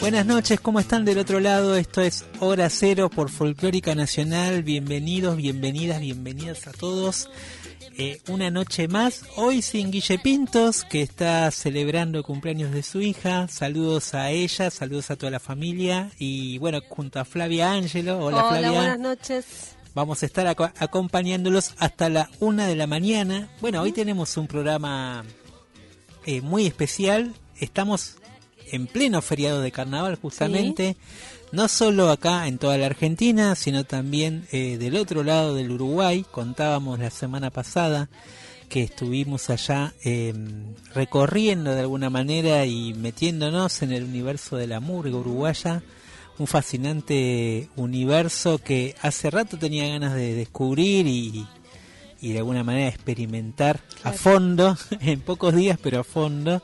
[0.00, 1.76] Buenas noches, ¿cómo están del otro lado?
[1.76, 4.62] Esto es Hora Cero por Folclórica Nacional.
[4.62, 7.28] Bienvenidos, bienvenidas, bienvenidas a todos.
[7.98, 13.02] Eh, una noche más, hoy sin Guille Pintos, que está celebrando el cumpleaños de su
[13.02, 13.46] hija.
[13.48, 16.10] Saludos a ella, saludos a toda la familia.
[16.18, 18.24] Y bueno, junto a Flavia Ángelo.
[18.24, 18.70] Hola, Flavia.
[18.70, 19.76] buenas noches.
[19.94, 23.50] Vamos a estar acompañándolos hasta la una de la mañana.
[23.60, 25.24] Bueno, hoy tenemos un programa
[26.24, 27.34] eh, muy especial.
[27.58, 28.16] Estamos
[28.72, 30.96] en pleno feriado de carnaval, justamente
[31.52, 36.24] no solo acá en toda la Argentina, sino también eh, del otro lado del Uruguay.
[36.30, 38.08] Contábamos la semana pasada
[38.70, 44.78] que estuvimos allá em, recorriendo de alguna manera y metiéndonos en el universo de la
[44.78, 45.82] murga uruguaya,
[46.38, 51.46] un fascinante universo que hace rato tenía ganas de descubrir y,
[52.22, 56.62] de alguna manera experimentar a fondo, en pocos días, pero a fondo.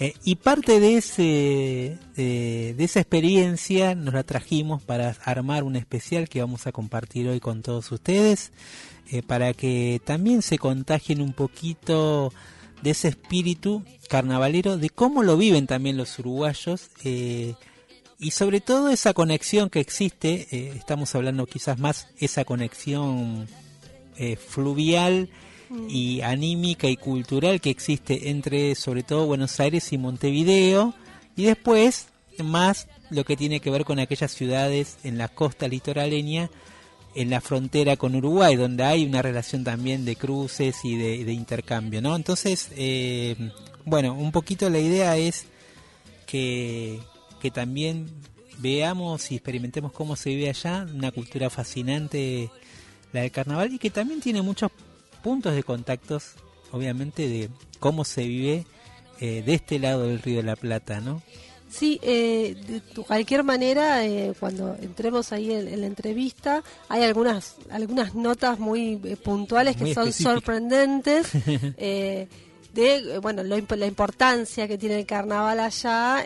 [0.00, 6.28] Eh, y parte de, ese, de esa experiencia nos la trajimos para armar un especial
[6.28, 8.52] que vamos a compartir hoy con todos ustedes,
[9.10, 12.32] eh, para que también se contagien un poquito
[12.82, 17.54] de ese espíritu carnavalero, de cómo lo viven también los uruguayos eh,
[18.20, 23.46] y sobre todo esa conexión que existe, estamos hablando quizás más esa conexión
[24.48, 25.28] fluvial,
[25.88, 30.94] y anímica y cultural que existe entre sobre todo Buenos Aires y Montevideo
[31.36, 32.08] y después
[32.42, 36.50] más lo que tiene que ver con aquellas ciudades en la costa litoraleña
[37.14, 42.00] en la frontera con Uruguay donde hay una relación también de cruces y de, intercambio
[42.00, 43.36] no entonces eh,
[43.84, 45.46] bueno un poquito la idea es
[46.26, 47.00] que,
[47.40, 48.08] que también
[48.58, 52.50] veamos y experimentemos cómo se vive allá una cultura fascinante
[53.12, 54.70] la del carnaval y que también tiene muchos
[55.28, 56.36] puntos de contactos,
[56.72, 57.50] obviamente, de
[57.80, 58.64] cómo se vive
[59.20, 61.20] eh, de este lado del Río de la Plata, ¿no?
[61.68, 68.14] Sí, eh, de cualquier manera, eh, cuando entremos ahí en, la entrevista, hay algunas algunas
[68.14, 71.30] notas muy eh, puntuales que son sorprendentes
[71.76, 72.26] de
[73.20, 76.24] bueno la importancia que tiene el carnaval allá,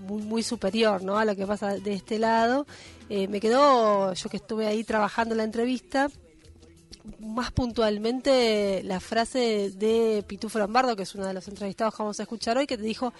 [0.00, 1.18] muy, muy superior ¿no?
[1.18, 2.66] a lo que pasa de este lado.
[3.08, 6.10] me quedó, yo que estuve ahí trabajando la entrevista,
[7.20, 12.20] más puntualmente la frase de Pitufo Lombardo, que es uno de los entrevistados que vamos
[12.20, 13.12] a escuchar hoy, que te dijo,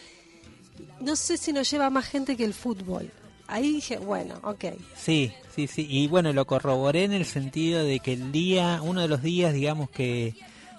[1.01, 3.11] no sé si nos lleva más gente que el fútbol.
[3.47, 4.65] Ahí dije, bueno, ok.
[4.95, 5.87] Sí, sí, sí.
[5.89, 9.55] Y bueno, lo corroboré en el sentido de que el día, uno de los días,
[9.55, 10.35] digamos, que,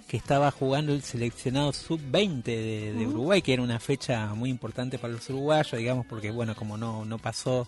[0.08, 5.14] que estaba jugando el seleccionado sub-20 de, Uruguay, que era una fecha muy importante para
[5.14, 7.68] los uruguayos, digamos, porque bueno, como no, no pasó,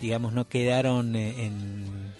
[0.00, 2.14] digamos, no quedaron en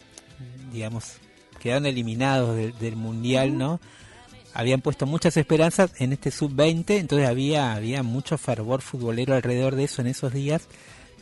[0.75, 1.19] digamos,
[1.65, 3.81] quedaron eliminados del mundial, ¿no?
[4.53, 9.85] Habían puesto muchas esperanzas en este sub-20, entonces había, había mucho fervor futbolero alrededor de
[9.85, 10.69] eso en esos días.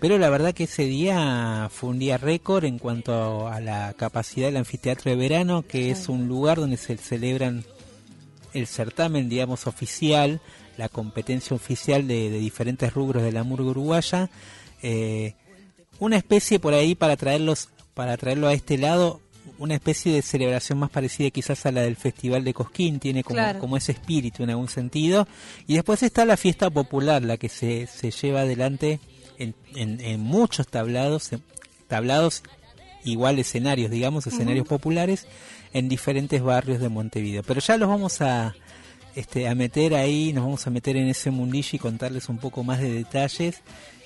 [0.01, 4.49] Pero la verdad que ese día fue un día récord en cuanto a la capacidad
[4.49, 7.65] del anfiteatro de verano, que es un lugar donde se celebran
[8.53, 10.41] el certamen, digamos, oficial,
[10.77, 14.29] la competencia oficial de, diferentes rubros de la murga uruguaya.
[14.83, 15.35] Eh,
[16.01, 19.21] una especie por ahí para traerlos, para traerlo a este lado,
[19.59, 23.41] una especie de celebración más parecida quizás a la del Festival de Cosquín, tiene como,
[23.59, 25.27] como ese espíritu en algún sentido.
[25.67, 29.01] Y después está la fiesta popular, la que se, se lleva adelante
[29.39, 31.31] en, en, muchos tablados,
[31.89, 32.43] tablados
[33.05, 35.27] igual escenarios, digamos, escenarios populares
[35.73, 37.43] en diferentes barrios de Montevideo.
[37.43, 38.55] Pero ya los vamos a,
[39.15, 42.63] este, a meter ahí, nos vamos a meter en ese mundillo y contarles un poco
[42.63, 43.63] más de detalles.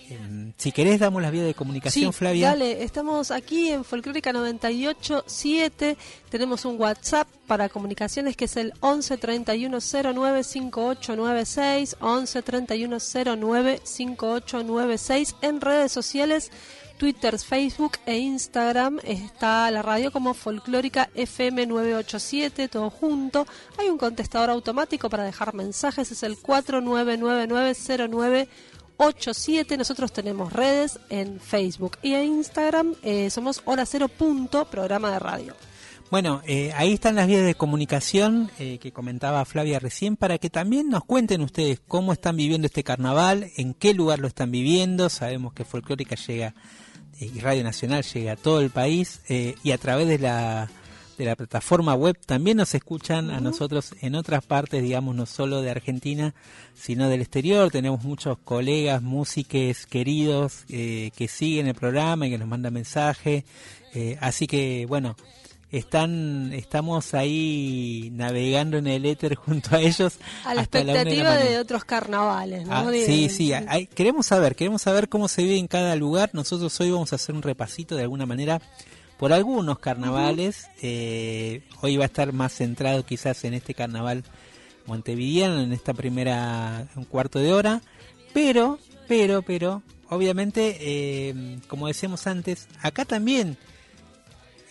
[0.08, 2.50] Em, si querés, damos las vías de comunicación, sí, Flavia.
[2.50, 5.96] Dale, estamos aquí en Folclórica 987.
[6.28, 11.96] Tenemos un WhatsApp para comunicaciones que es el 11 31 09 5896.
[12.00, 12.98] 11 31
[13.36, 15.36] 09 5896.
[15.42, 16.52] En redes sociales,
[16.96, 23.46] Twitter, Facebook e Instagram está la radio como Folclórica FM 987, todo junto.
[23.76, 28.48] Hay un contestador automático para dejar mensajes, es el 499909
[28.96, 29.76] 87.
[29.76, 32.94] Nosotros tenemos redes en Facebook y en Instagram.
[33.02, 35.54] Eh, somos hora cero punto programa de radio.
[36.10, 40.50] Bueno, eh, ahí están las vías de comunicación eh, que comentaba Flavia recién para que
[40.50, 45.08] también nos cuenten ustedes cómo están viviendo este carnaval, en qué lugar lo están viviendo.
[45.08, 46.54] Sabemos que Folclórica llega
[47.18, 50.68] y Radio Nacional llega a todo el país y a través de la
[51.16, 55.62] de la plataforma web también nos escuchan a nosotros en otras partes, digamos, no solo
[55.62, 56.34] de Argentina,
[56.74, 57.70] sino del exterior.
[57.70, 63.44] Tenemos muchos colegas, músicos queridos eh, que siguen el programa y que nos mandan mensajes.
[63.94, 65.16] Eh, así que, bueno,
[65.70, 70.18] están estamos ahí navegando en el éter junto a ellos.
[70.44, 72.74] A la expectativa de, otros carnavales, ¿no?
[72.74, 73.52] Ah, sí, sí,
[73.94, 76.30] queremos saber, queremos saber cómo se vive en cada lugar.
[76.32, 78.60] Nosotros hoy vamos a hacer un repasito de alguna manera
[79.18, 80.68] por algunos carnavales.
[80.82, 84.24] Eh, hoy va a estar más centrado quizás en este carnaval
[84.86, 87.82] montevideano, en esta primera un cuarto de hora.
[88.32, 88.78] Pero,
[89.08, 93.56] pero, pero, obviamente, eh, como decíamos antes, acá también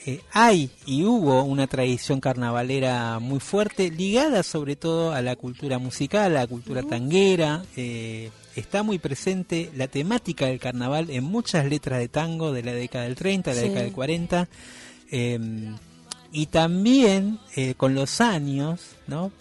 [0.08, 5.80] eh, hay y hubo una tradición carnavalera muy fuerte, ligada sobre todo a la cultura
[5.80, 7.64] musical, a la cultura tanguera.
[7.76, 12.74] Eh, está muy presente la temática del carnaval en muchas letras de tango de la
[12.74, 14.48] década del 30, de la década del 40.
[15.12, 15.76] Em,
[16.32, 19.32] y también eh, con los años, ¿no?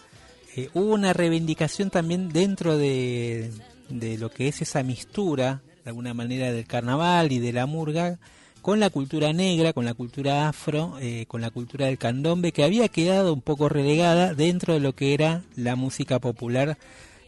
[0.72, 3.50] hubo una reivindicación también dentro de,
[3.88, 8.18] de lo que es esa mistura, de alguna manera, del carnaval y de la murga
[8.64, 12.64] con la cultura negra, con la cultura afro, eh, con la cultura del candombe, que
[12.64, 16.78] había quedado un poco relegada dentro de lo que era la música popular,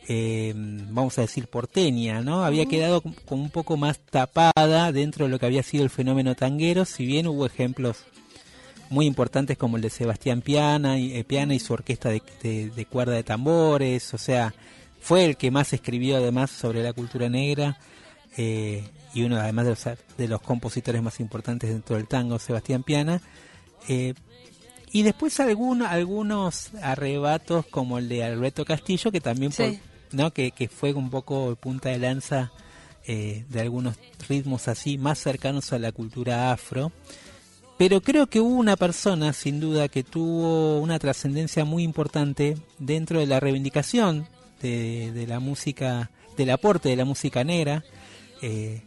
[0.09, 2.45] eh, vamos a decir porteña, ¿no?
[2.45, 6.35] Había quedado como un poco más tapada dentro de lo que había sido el fenómeno
[6.35, 8.05] tanguero, si bien hubo ejemplos
[8.89, 13.15] muy importantes como el de Sebastián Piana y, eh, Piana y su orquesta de, cuerda
[13.15, 14.55] de tambores, o sea,
[15.01, 17.79] fue el que más escribió además sobre la cultura negra
[19.17, 19.85] y uno además de los,
[20.19, 23.23] de los compositores más importantes dentro del tango, Sebastián Piana.
[23.89, 24.13] Eh,
[24.93, 29.53] y después algunos arrebatos como el de Alberto Castillo, que también
[30.13, 30.33] ¿no?
[30.33, 32.53] Que, fue un poco punta de lanza
[33.07, 33.97] eh, de algunos
[34.29, 36.93] ritmos así más cercanos a la cultura afro.
[37.79, 43.21] Pero creo que hubo una persona, sin duda, que tuvo una trascendencia muy importante dentro
[43.21, 44.27] de la reivindicación
[44.63, 47.85] de, de, la música, del aporte de la música negra,
[48.41, 48.83] eh,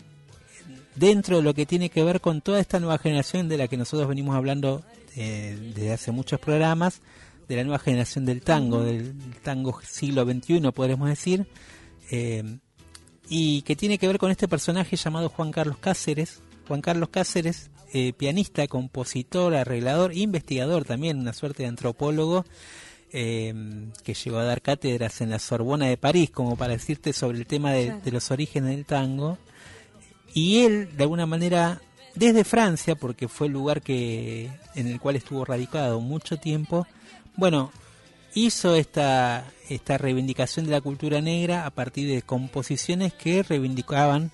[0.96, 3.78] dentro de lo que tiene que ver con toda esta nueva generación de la que
[3.78, 4.84] nosotros venimos hablando
[5.16, 7.02] eh, desde hace muchos programas,
[7.50, 11.48] de la nueva generación del tango, del tango siglo XXI, podremos decir,
[12.12, 12.60] eh,
[13.28, 16.42] y que tiene que ver con este personaje llamado Juan Carlos Cáceres.
[16.68, 22.46] Juan Carlos Cáceres, eh, pianista, compositor, arreglador, investigador también, una suerte de antropólogo,
[23.12, 27.48] que llegó a dar cátedras en la Sorbona de París, como para decirte sobre el
[27.48, 29.40] tema de los orígenes del tango.
[30.36, 31.82] Y él de alguna manera
[32.14, 36.86] desde Francia porque fue el lugar que en el cual estuvo radicado mucho tiempo
[37.40, 37.72] bueno
[38.36, 44.32] hizo esta esta reivindicación de la cultura negra a partir de composiciones que reivindicaban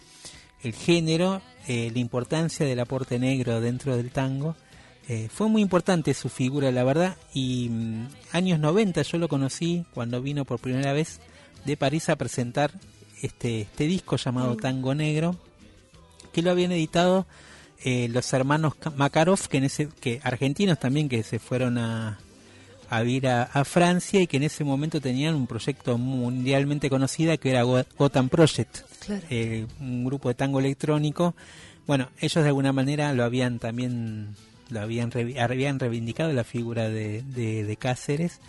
[0.63, 4.55] el género eh, la importancia del aporte negro dentro del tango
[5.07, 9.85] eh, fue muy importante su figura la verdad y mm, años 90 yo lo conocí
[9.93, 11.19] cuando vino por primera vez
[11.63, 12.71] de París a presentar
[13.21, 14.57] este, este disco llamado mm.
[14.57, 15.35] Tango Negro
[16.33, 17.27] que lo habían editado
[17.83, 22.19] eh, los hermanos Makarov, que, en ese, que argentinos también que se fueron a,
[22.95, 27.49] a vivir a, Francia y que en ese momento tenían un proyecto mundialmente conocido que
[27.49, 28.79] era Gotham Project,
[29.29, 31.35] eh, un grupo de tango electrónico.
[31.87, 34.35] Bueno, ellos de alguna manera lo habían también
[34.69, 38.39] lo habían, habían reivindicado la figura de, de, de Cáceres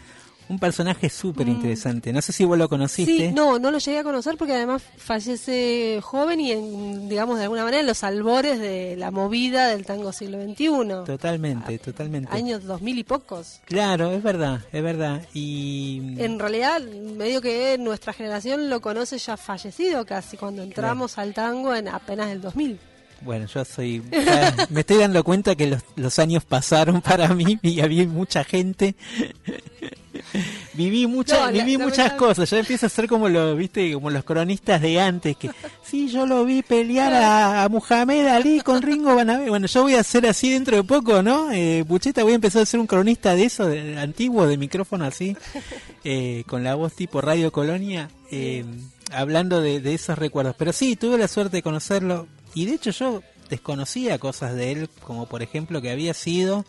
[0.49, 2.13] un personaje súper interesante.
[2.13, 3.29] No sé si vos lo conociste.
[3.29, 7.45] Sí, no, no lo llegué a conocer porque además fallece joven y, en, digamos, de
[7.45, 10.67] alguna manera en los albores de la movida del tango siglo XXI.
[11.05, 12.35] Totalmente, ah, totalmente.
[12.35, 13.61] Años dos mil y pocos.
[13.65, 15.23] Claro, es verdad, es verdad.
[15.35, 21.35] Y En realidad, medio que nuestra generación lo conoce ya fallecido casi, cuando entramos al
[21.35, 22.79] tango en apenas el 2000.
[23.23, 24.03] Bueno, yo soy.
[24.71, 28.95] me estoy dando cuenta que los, los años pasaron para mí y había mucha gente.
[30.75, 32.51] Viví muchas viví muchas cosas.
[32.51, 35.51] Ya empiezo a ser como los viste como los cronistas de antes que
[35.83, 39.95] sí yo lo vi pelear a, a Muhammad Ali con Ringo Van bueno yo voy
[39.95, 42.87] a hacer así dentro de poco no eh, Bucheta voy a empezar a ser un
[42.87, 45.37] cronista de eso de, antiguo de micrófono así
[46.05, 48.65] eh, con la voz tipo Radio Colonia eh,
[49.13, 50.55] hablando de, de esos recuerdos.
[50.59, 54.91] Pero sí tuve la suerte de conocerlo y de hecho yo desconocía cosas de él
[55.03, 56.65] como por ejemplo que había sido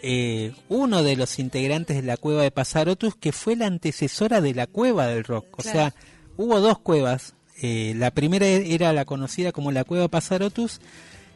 [0.00, 4.54] eh, uno de los integrantes de la cueva de Pasarotus, que fue la antecesora de
[4.54, 5.58] la cueva del rock.
[5.58, 5.92] O sea,
[6.36, 7.34] hubo dos cuevas.
[7.60, 10.80] Eh, la primera era la conocida como la cueva Pasarotus,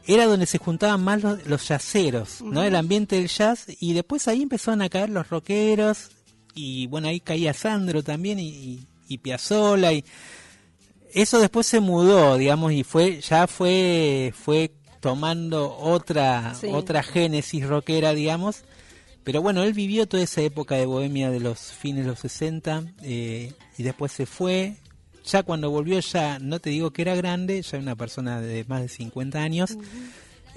[0.06, 2.62] era donde se juntaban más los, los yaceros, ¿no?
[2.62, 6.10] El ambiente del jazz, y después ahí empezaron a caer los rockeros,
[6.54, 10.04] y bueno, ahí caía Sandro también, y, y, y Piazzolla, y
[11.14, 18.14] eso después se mudó, digamos, y fue, ya fue, fue tomando otra, otra génesis rockera,
[18.14, 18.64] digamos.
[19.24, 22.84] Pero bueno, él vivió toda esa época de bohemia de los fines de los 60
[23.02, 24.76] eh, y después se fue.
[25.24, 28.82] Ya cuando volvió, ya no te digo que era grande, ya una persona de más
[28.82, 29.76] de 50 años,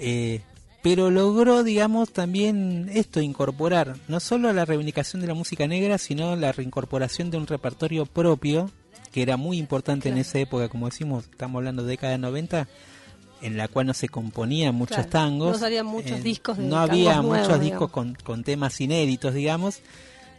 [0.00, 0.40] eh,
[0.82, 6.34] pero logró, digamos, también esto, incorporar no solo la reivindicación de la música negra, sino
[6.34, 8.70] la reincorporación de un repertorio propio,
[9.16, 12.68] que era muy importante en esa época, como decimos, estamos hablando de década de 90,
[13.40, 15.58] en la cual no se componían muchos tangos.
[15.58, 19.80] No muchos eh, discos No había muchos discos con, con, temas inéditos, digamos.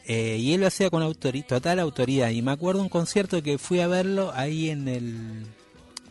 [0.05, 1.11] Eh, y él lo hacía con
[1.47, 2.29] total autoridad.
[2.29, 5.47] Y me acuerdo un concierto que fui a verlo ahí en el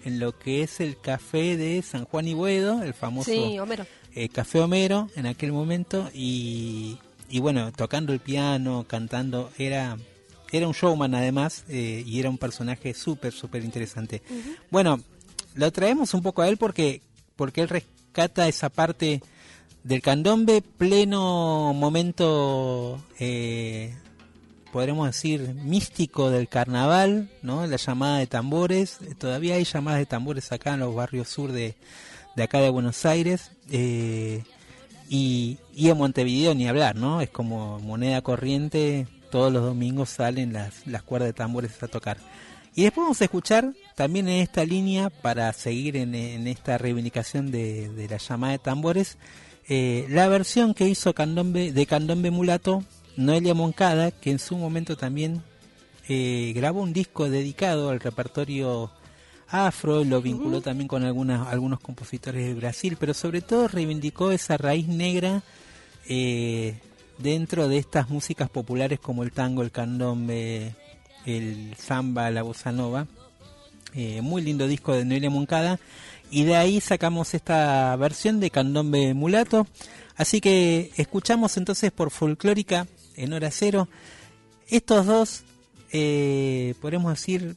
[0.05, 4.59] en lo que es el café de San Juan y Buedo, el famoso eh, Café
[4.59, 6.11] Homero en aquel momento.
[6.13, 6.99] Y,
[7.31, 9.97] y bueno, tocando el piano, cantando, era
[10.53, 14.23] era un showman además y era un personaje súper, súper interesante.
[14.71, 15.01] Bueno,
[15.55, 17.01] lo traemos un poco a él porque,
[17.35, 19.23] porque él rescata esa parte
[19.87, 23.95] del candombe, pleno momento, eh,
[24.73, 27.67] podremos decir, místico del carnaval, ¿no?
[27.67, 31.77] La llamada de tambores, todavía hay llamadas de tambores acá en los barrios sur de,
[32.35, 34.43] de acá de Buenos Aires, eh,
[35.09, 37.21] y, y en Montevideo ni hablar, ¿no?
[37.21, 39.07] Es como moneda corriente,
[39.37, 42.17] todos los domingos salen las, las cuerdas de tambores a tocar.
[42.75, 46.15] Y después vamos a escuchar también en esta línea, para seguir en,
[46.47, 49.19] esta reivindicación de, la llamada de tambores,
[49.69, 52.83] eh, la versión que hizo Candombe, de Candombe Mulato,
[53.19, 55.43] Noelia Moncada, que en su momento también
[56.09, 58.91] eh, grabó un disco dedicado al repertorio
[59.49, 64.57] afro, lo vinculó también con algunas, algunos compositores de Brasil, pero sobre todo reivindicó esa
[64.57, 65.43] raíz negra
[66.09, 66.81] eh,
[67.19, 70.75] dentro de estas músicas populares como el tango, el candombe,
[71.25, 73.07] el samba, la bossa nova.
[73.95, 75.81] Eh, muy lindo disco de Noelia Moncada.
[76.31, 79.67] Y de ahí sacamos esta versión de Candombe Mulato.
[80.17, 83.89] Así que escuchamos entonces por Folclórica en hora cero
[84.69, 85.45] estos dos,
[85.93, 87.57] eh, podemos decir,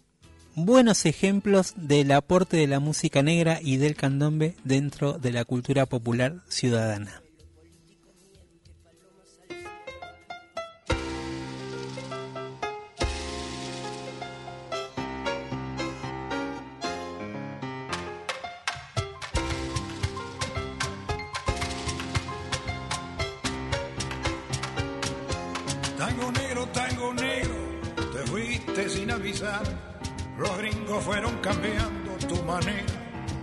[0.54, 5.88] buenos ejemplos del aporte de la música negra y del candombe dentro de la cultura
[5.88, 7.24] popular ciudadana.
[30.38, 32.86] Los gringos fueron cambiando tu manera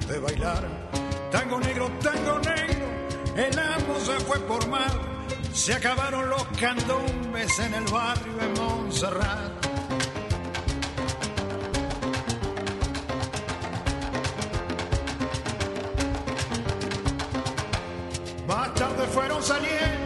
[0.08, 0.90] de bailar.
[1.30, 2.86] Tango negro, tango negro,
[3.36, 4.90] el amo se fue por mar,
[5.52, 9.66] se acabaron los candombes en el barrio de Montserrat.
[18.46, 20.05] Más tarde fueron saliendo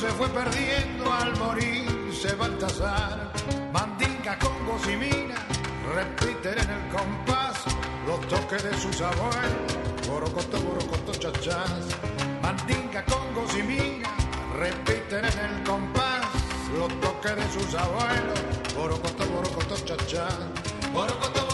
[0.00, 3.30] se fue perdiendo al morir se Baltasar,
[3.70, 4.52] mandinga, con
[4.88, 5.28] y
[5.94, 7.64] repiten en el compás
[8.06, 11.84] los toques de sus abuelos, borocoto, borocoto, chachás,
[12.40, 13.20] mandinga, con
[13.58, 14.02] y
[14.58, 16.24] repiten en el compás
[16.78, 18.40] los toques de sus abuelos,
[18.74, 20.38] borocoto, borocoto, chachás,
[20.94, 21.49] borocoto,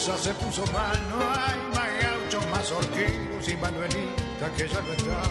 [0.00, 5.22] se puso mal, no hay más gauchos, más orqueros y Manuelita que ya no está.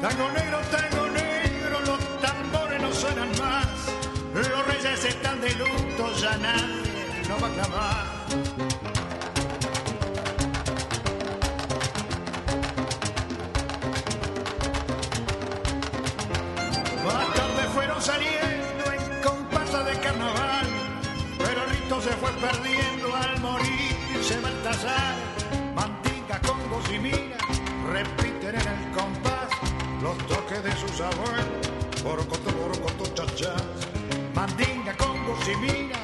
[0.00, 3.66] Tango negro, tango negro, los tambores no suenan más,
[4.32, 8.15] los reyes están de luto, ya nadie no va a clamar.
[31.10, 32.74] sabor, oro con tu, oro
[34.34, 35.95] mandinga, congo, simina.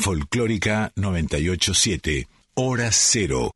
[0.00, 3.50] Folclórica 987, hora cero.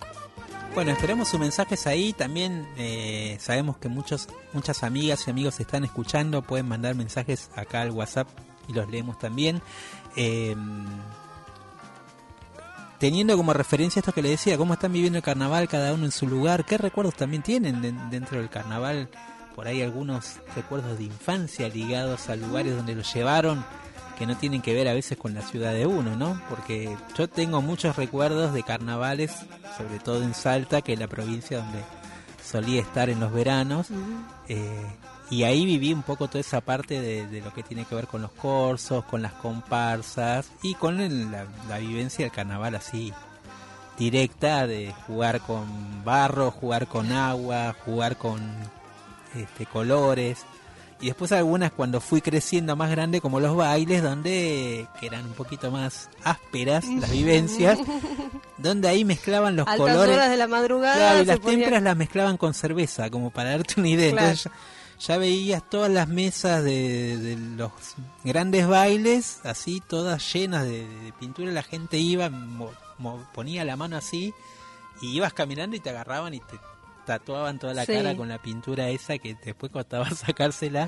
[0.74, 2.14] Bueno, esperemos sus mensajes ahí.
[2.14, 6.40] También eh, sabemos que muchos, muchas amigas y amigos están escuchando.
[6.40, 8.26] Pueden mandar mensajes acá al WhatsApp
[8.68, 9.60] y los leemos también.
[10.16, 10.56] Eh,
[12.98, 16.12] teniendo como referencia esto que le decía, cómo están viviendo el carnaval cada uno en
[16.12, 19.08] su lugar, qué recuerdos también tienen dentro del carnaval,
[19.56, 23.64] por ahí algunos recuerdos de infancia ligados a lugares donde los llevaron
[24.16, 26.40] que no tienen que ver a veces con la ciudad de uno, ¿no?
[26.48, 29.32] Porque yo tengo muchos recuerdos de carnavales,
[29.76, 31.82] sobre todo en Salta, que es la provincia donde
[32.42, 33.88] solía estar en los veranos.
[34.48, 34.86] Eh,
[35.30, 38.20] y ahí viví un poco toda esa parte de, lo que tiene que ver con
[38.22, 40.98] los corsos, con las comparsas y con
[41.30, 43.12] la, vivencia del carnaval así
[43.98, 48.40] directa de jugar con barro, jugar con agua, jugar con
[49.34, 50.44] este, colores
[51.02, 55.32] y después algunas cuando fui creciendo más grande como los bailes donde que eran un
[55.32, 57.80] poquito más ásperas las vivencias
[58.56, 60.14] donde ahí mezclaban los Altas colores.
[60.14, 63.88] horas de la madrugada y las témperas las mezclaban con cerveza como para darte una
[63.88, 64.10] idea.
[64.10, 64.48] Entonces
[65.00, 67.72] ya, veías todas las mesas de, los
[68.22, 70.86] grandes bailes así todas llenas de,
[71.18, 72.30] pintura la gente iba
[73.34, 74.32] ponía la mano así
[75.00, 76.60] y ibas caminando y te agarraban y te
[77.04, 80.86] tatuaban toda la cara con la pintura esa que después costaba sacársela.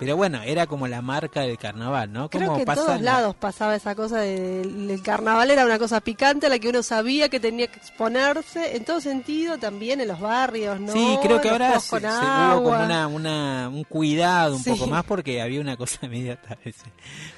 [0.00, 2.30] Pero bueno, era como la marca del carnaval, ¿no?
[2.30, 6.48] Creo que en todos lados pasaba esa cosa del carnaval, era una cosa picante a
[6.48, 10.80] la que uno sabía que tenía que exponerse, en todo sentido, también en los barrios,
[10.80, 10.94] ¿no?
[10.94, 15.42] Sí, creo que ahora se, hubo como una, una, un cuidado un poco más porque
[15.42, 16.76] había una cosa media tal vez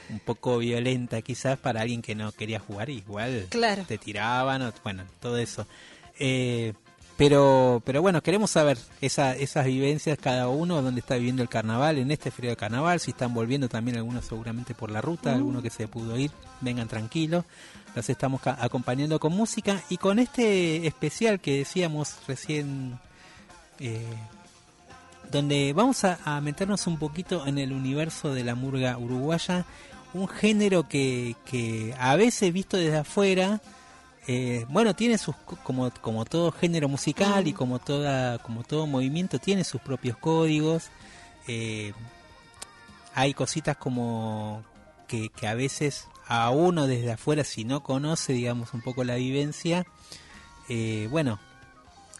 [0.08, 3.82] un poco violenta quizás para alguien que no quería jugar, igual claro.
[3.88, 5.66] te tiraban, o, bueno, todo eso.
[6.16, 6.74] Eh,
[7.22, 11.98] pero, pero bueno, queremos saber esa, esas vivencias cada uno, dónde está viviendo el carnaval,
[11.98, 15.58] en este frío de carnaval, si están volviendo también algunos seguramente por la ruta, alguno
[15.58, 17.44] algunos que se pudo ir, vengan tranquilos.
[17.94, 22.98] Los estamos acompañando con música y con este especial que decíamos recién,
[23.78, 24.02] eh,
[25.30, 29.64] donde vamos a, a, meternos un poquito en el universo de la murga uruguaya,
[30.12, 33.60] un género que, que a veces visto desde afuera,
[34.26, 39.38] eh, bueno, tiene sus como como todo género musical y como toda como todo movimiento
[39.38, 40.90] tiene sus propios códigos.
[41.48, 41.92] Eh,
[43.14, 44.62] hay cositas como
[45.08, 49.16] que, que, a veces a uno desde afuera si no conoce digamos un poco la
[49.16, 49.84] vivencia,
[50.68, 51.40] eh, bueno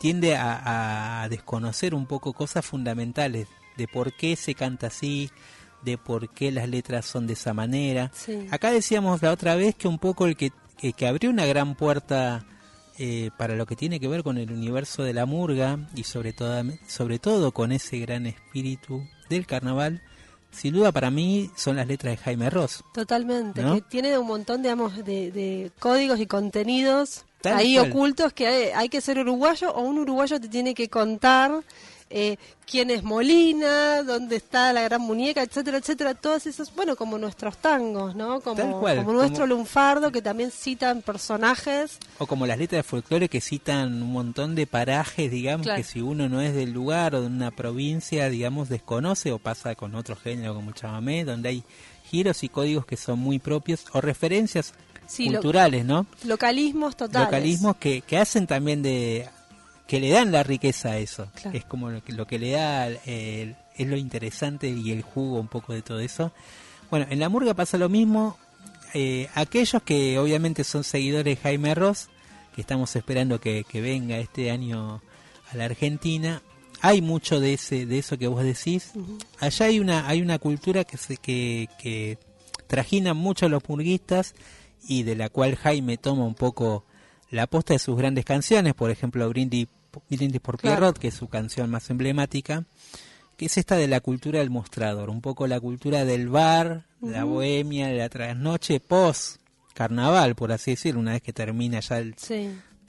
[0.03, 5.31] tiende a, desconocer un poco cosas fundamentales de por qué se canta así,
[5.83, 8.11] de por qué las letras son de esa manera.
[8.51, 10.51] Acá decíamos la otra vez que un poco el que
[10.91, 12.45] que abrió una gran puerta
[12.99, 16.33] eh, para lo que tiene que ver con el universo de la murga y sobre
[16.33, 20.03] todo, sobre todo con ese gran espíritu del carnaval,
[20.51, 22.85] sin duda para mí son las letras de Jaime Ross.
[22.93, 28.71] Totalmente, que tiene un montón digamos, de, de códigos y contenidos ahí ocultos que hay,
[28.75, 31.63] hay, que ser uruguayo o un uruguayo te tiene que contar
[32.13, 37.17] eh, quién es Molina, dónde está la gran muñeca, etcétera, etcétera, todos esos, bueno, como
[37.17, 38.41] nuestros tangos, ¿no?
[38.41, 41.99] Como, como nuestro lunfardo que también citan personajes.
[42.19, 46.01] O como las letras de folclore que citan un montón de parajes, digamos, que si
[46.03, 50.15] uno no es del lugar o de una provincia, digamos, desconoce o pasa con otro
[50.15, 51.65] género como el chamamé, donde hay
[52.05, 54.75] giros y códigos que son muy propios o referencias
[55.17, 56.07] culturales, ¿no?
[56.25, 57.27] Localismos totales.
[57.27, 59.29] Localismos que, que hacen también de
[59.93, 61.29] que le dan la riqueza a eso.
[61.53, 65.49] Es como lo que, lo que le da, es lo interesante y el jugo un
[65.49, 66.33] poco de todo eso.
[66.91, 68.39] Bueno, en la murga pasa lo mismo.
[68.95, 72.09] Eh, aquellos que obviamente son seguidores de Jaime Ross,
[72.55, 75.03] que estamos esperando que, venga este año
[75.51, 76.41] a la Argentina,
[76.81, 78.93] hay mucho de ese de eso que vos decís.
[79.41, 82.17] Allá hay una hay una cultura que se que, que
[82.67, 84.35] trajina mucho a los murguistas
[84.89, 86.87] y de la cual Jaime toma un poco
[87.29, 89.69] la aposta de sus grandes canciones, por ejemplo, Brindis
[90.09, 92.65] Brindis por Pierrot, que es su canción más emblemática,
[93.37, 97.11] que es esta de la cultura del mostrador, un poco la cultura del bar, de
[97.13, 99.41] la bohemia, de la trasnoche post
[99.75, 102.03] carnaval, por así decirlo, una vez que termina ya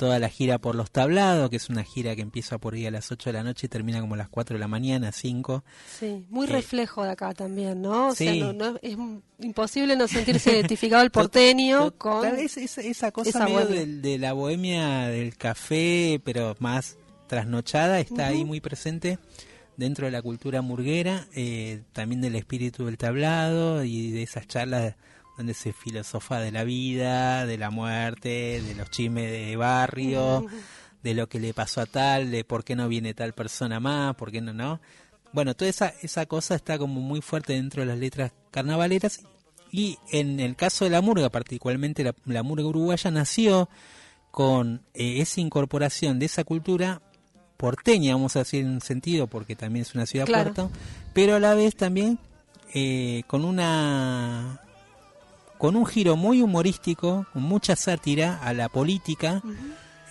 [0.04, 2.92] toda la gira por los tablados, que es una gira que empieza por ahí a
[2.92, 5.64] las 8 de la noche y termina como a las 4 de la mañana, 5.
[5.98, 8.10] Sí, muy eh, reflejo de acá también, ¿no?
[8.10, 8.98] O sea, no, es
[9.40, 16.20] imposible no sentirse identificado el porteño con esa, cosa medio de la bohemia del café,
[16.22, 19.20] pero más trasnochada, está ahí muy presente
[19.78, 24.96] dentro de la cultura murguera, eh, también del espíritu del tablado y de esas charlas
[25.38, 30.46] donde se filosofa de la vida, de la muerte, de los chismes de barrio,
[31.02, 34.16] de lo que le pasó a tal, de por qué no viene tal persona más,
[34.16, 34.80] por qué no, no.
[35.32, 39.22] Bueno, toda esa, esa cosa está como muy fuerte dentro de las letras carnavaleras
[39.72, 43.70] y en el caso de la murga, particularmente la, murga uruguaya, nació
[44.30, 47.02] con eh, esa incorporación de esa cultura
[47.58, 50.70] porteña, vamos a decir en un sentido, porque también es una ciudad puerto,
[51.14, 52.20] pero a la vez también
[52.76, 54.62] eh, con una
[55.64, 59.42] con un giro muy humorístico, con mucha sátira a la política.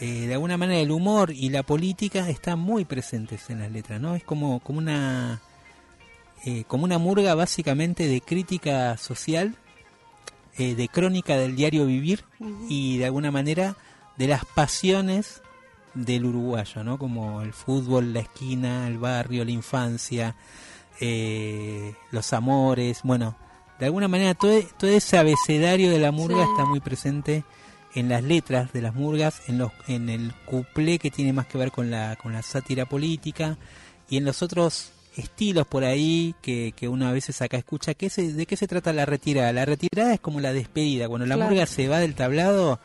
[0.00, 4.00] Eh, de alguna manera el humor y la política están muy presentes en las letras,
[4.00, 4.14] ¿no?
[4.14, 5.42] Es como, como una
[6.46, 9.54] eh, como una murga básicamente de crítica social
[10.56, 12.24] eh, de crónica del diario vivir
[12.70, 13.76] y de alguna manera
[14.16, 15.42] de las pasiones
[15.92, 16.96] del uruguayo, ¿no?
[16.96, 20.34] Como el fútbol, la esquina, el barrio, la infancia,
[20.98, 23.36] eh, los amores, bueno,
[23.82, 27.42] de alguna manera todo, todo ese abecedario de la murga está muy presente
[27.96, 31.58] en las letras de las murgas, en los en el cuplé que tiene más que
[31.58, 33.58] ver con la con la sátira política
[34.08, 37.94] y en los otros estilos por ahí que, que uno a veces acá escucha.
[37.94, 39.52] ¿qué se, ¿De qué se trata la retirada?
[39.52, 41.08] La retirada es como la despedida.
[41.08, 42.78] Cuando la murga se va del tablado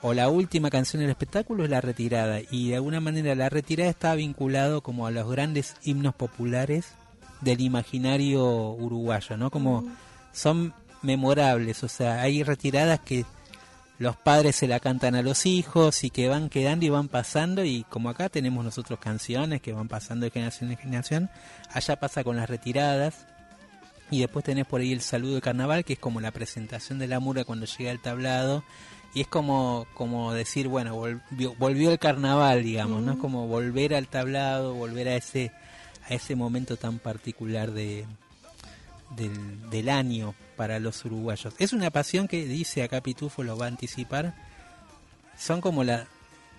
[0.00, 2.40] o la última canción del espectáculo es la retirada.
[2.50, 6.94] Y de alguna manera la retirada está vinculado como a los grandes himnos populares
[7.42, 9.50] del imaginario uruguayo, ¿no?
[9.50, 9.84] Como
[10.32, 11.82] son memorables.
[11.84, 13.24] O sea, hay retiradas que
[14.00, 17.64] los padres se la cantan a los hijos y que van quedando y van pasando
[17.64, 21.30] y como acá tenemos nosotros canciones que van pasando de generación en generación,
[21.70, 23.26] allá pasa con las retiradas
[24.10, 27.08] y después tenés por ahí el saludo de carnaval que es como la presentación de
[27.08, 28.64] la mura cuando llega el tablado
[29.12, 33.94] y es como como decir bueno volvió, volvió el carnaval digamos no es como volver
[33.94, 35.52] al tablado volver a ese
[36.08, 38.06] a ese momento tan particular de
[39.10, 41.54] del, del año para los uruguayos.
[41.58, 44.34] Es una pasión que dice acá Pitufo, lo va a anticipar.
[45.38, 46.06] Son como la,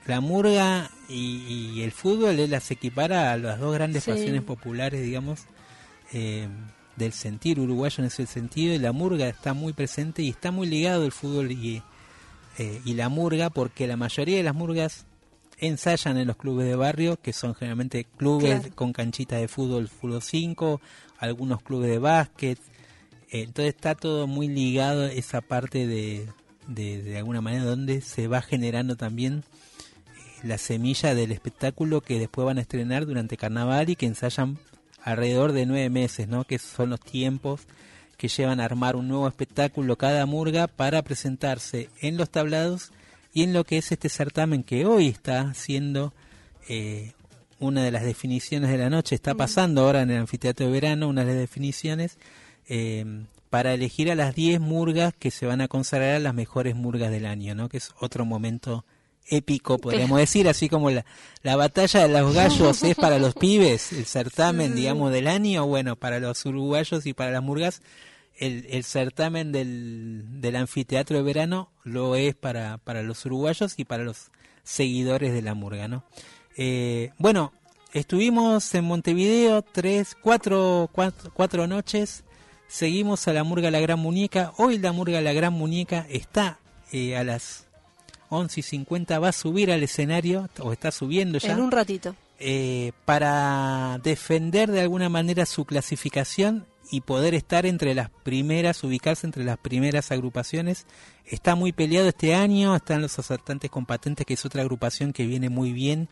[0.07, 5.41] la murga y, el fútbol, él las equipara a las dos grandes pasiones populares, digamos,
[6.13, 6.47] eh,
[6.95, 8.73] del sentir uruguayo en ese sentido.
[8.73, 11.83] Y la murga está muy presente y está muy ligado el fútbol y,
[12.57, 15.05] eh, y la murga, porque la mayoría de las murgas
[15.59, 20.23] ensayan en los clubes de barrio, que son generalmente clubes con canchitas de fútbol, fútbol
[20.23, 20.81] 5,
[21.21, 22.59] algunos clubes de básquet,
[23.29, 26.27] entonces está todo muy ligado esa parte de,
[26.67, 32.45] de, alguna manera donde se va generando también eh, la semilla del espectáculo que después
[32.45, 34.57] van a estrenar durante carnaval y que ensayan
[35.03, 36.43] alrededor de nueve meses, ¿no?
[36.43, 37.61] que son los tiempos
[38.17, 42.91] que llevan a armar un nuevo espectáculo cada murga para presentarse en los tablados
[43.33, 46.13] y en lo que es este certamen que hoy está siendo
[46.67, 47.13] eh,
[47.61, 51.07] una de las definiciones de la noche, está pasando ahora en el anfiteatro de verano,
[51.07, 52.17] una de las definiciones
[52.67, 56.75] eh, para elegir a las 10 murgas que se van a consagrar a las mejores
[56.75, 57.69] murgas del año, ¿no?
[57.69, 58.83] Que es otro momento
[59.27, 61.05] épico, podríamos decir, así como la,
[61.43, 65.95] la batalla de los gallos es para los pibes, el certamen, digamos, del año, bueno,
[65.95, 67.81] para los uruguayos y para las murgas,
[68.37, 73.85] el, el certamen del, del anfiteatro de verano lo es para, para los uruguayos y
[73.85, 74.31] para los
[74.63, 76.03] seguidores de la murga, ¿no?
[76.57, 77.53] Eh, bueno,
[77.93, 82.23] estuvimos en Montevideo tres, cuatro, cuatro, cuatro noches,
[82.71, 84.53] Seguimos a la Murga La Gran Muñeca.
[84.55, 86.57] Hoy la Murga La Gran Muñeca está
[86.93, 87.67] eh, a las
[88.29, 89.19] 11 y 50.
[89.19, 91.51] Va a subir al escenario, o está subiendo ya.
[91.51, 92.15] En un ratito.
[92.39, 99.27] Eh, para defender de alguna manera su clasificación y poder estar entre las primeras, ubicarse
[99.27, 100.85] entre las primeras agrupaciones.
[101.25, 105.49] Está muy peleado este año, están los asaltantes compatentes, que es otra agrupación que viene
[105.49, 106.07] muy bien,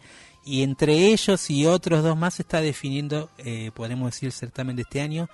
[0.45, 4.75] y entre ellos y otros dos más se está definiendo, eh, podemos decir, el certamen
[4.75, 5.29] de este año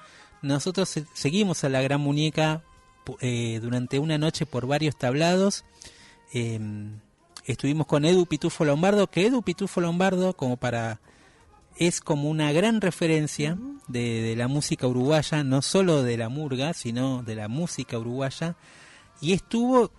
[0.46, 2.64] nosotros seguimos a la Gran Muñeca
[3.20, 5.66] eh, durante una noche por varios tablados.
[6.32, 7.00] Em,
[7.46, 11.02] estuvimos con Edu Pitufo Lombardo, que Edu Pitufo Lombardo, como para
[11.78, 17.22] es como una gran referencia de, la música uruguaya, no solo de la murga, sino
[17.24, 18.56] de la música uruguaya.
[19.20, 19.92] Y estuvo,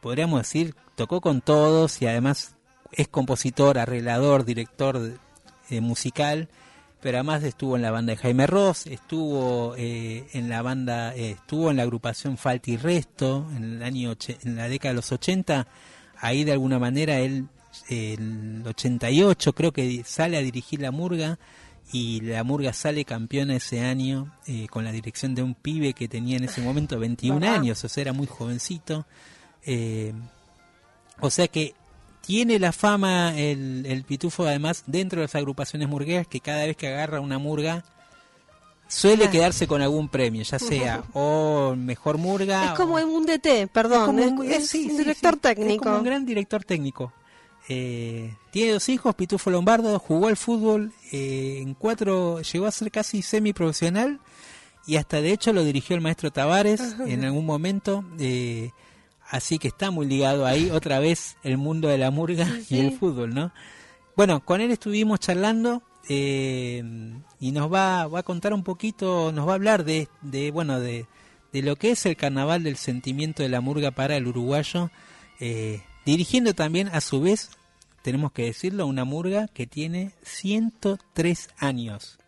[0.00, 2.56] podríamos decir, tocó con todos y además
[2.92, 5.18] es compositor, arreglador, director
[5.70, 6.48] musical
[7.00, 11.32] pero además estuvo en la banda de Jaime Ross, estuvo eh, en la banda, eh,
[11.32, 15.12] estuvo en la agrupación Falta y Resto en el año en la década de los
[15.12, 15.66] 80,
[16.18, 17.46] ahí de alguna manera él
[17.88, 21.38] el 88 creo que sale a dirigir la Murga
[21.92, 26.08] y la Murga sale campeona ese año eh, con la dirección de un pibe que
[26.08, 29.06] tenía en ese momento 21 años, o sea, era muy jovencito.
[31.20, 31.74] o sea que
[32.28, 36.76] tiene la fama el, el, pitufo, además, dentro de las agrupaciones murgueras, que cada vez
[36.76, 37.86] que agarra una murga
[38.86, 42.66] suele quedarse con algún premio, ya sea o mejor murga.
[42.66, 45.72] Es como un DT, perdón, es, un, director técnico.
[45.72, 47.14] Es como un gran director técnico.
[47.66, 52.90] Eh, tiene dos hijos, Pitufo Lombardo, jugó al fútbol eh, en cuatro, llegó a ser
[52.90, 54.20] casi semiprofesional
[54.86, 58.04] y hasta de hecho lo dirigió el maestro Tavares en algún momento.
[58.18, 58.72] Eh,
[59.30, 62.92] Así que está muy ligado ahí otra vez el mundo de la murga y el
[62.92, 63.52] fútbol, ¿no?
[64.16, 66.82] Bueno, con él estuvimos charlando eh,
[67.38, 70.80] y nos va, va, a contar un poquito, nos va a hablar de, de bueno,
[70.80, 71.06] de,
[71.52, 74.90] de, lo que es el carnaval del sentimiento de la murga para el uruguayo,
[75.40, 77.50] eh, dirigiendo también a su vez,
[78.02, 82.18] tenemos que decirlo, una murga que tiene 103 años.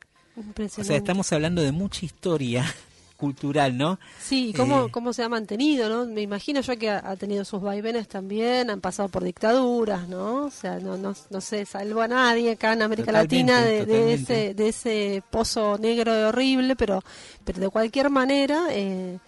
[0.79, 2.73] O sea, estamos hablando de mucha historia
[3.21, 4.01] cultural, ¿no?
[4.19, 6.07] Sí, y cómo, eh, cómo se ha mantenido, ¿no?
[6.07, 10.47] Me imagino yo que ha, tenido sus vaivenes también, han pasado por dictaduras, ¿no?
[10.47, 14.55] O sea, no, no, no se salvó a nadie acá en América Latina de, ese,
[14.55, 17.05] de ese pozo negro y horrible, pero,
[17.45, 18.67] pero de cualquier manera...
[18.71, 19.19] Eh,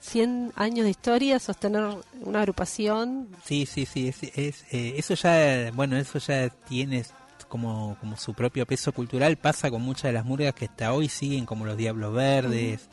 [0.00, 1.84] 100 años de historia, sostener
[2.20, 3.28] una agrupación.
[3.44, 4.22] Sí, sí, sí, es,
[4.70, 7.04] eh, eso ya, bueno, eso ya tiene
[7.48, 11.08] como, como su propio peso cultural, pasa con muchas de las murgas que hasta hoy
[11.08, 12.88] siguen, como los Diablos Verdes,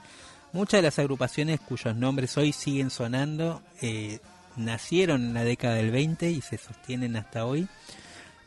[0.55, 4.19] muchas de las agrupaciones cuyos nombres hoy siguen sonando, eh,
[4.55, 7.67] nacieron en la década del 20 y se sostienen hasta hoy.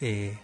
[0.01, 0.37] Eh,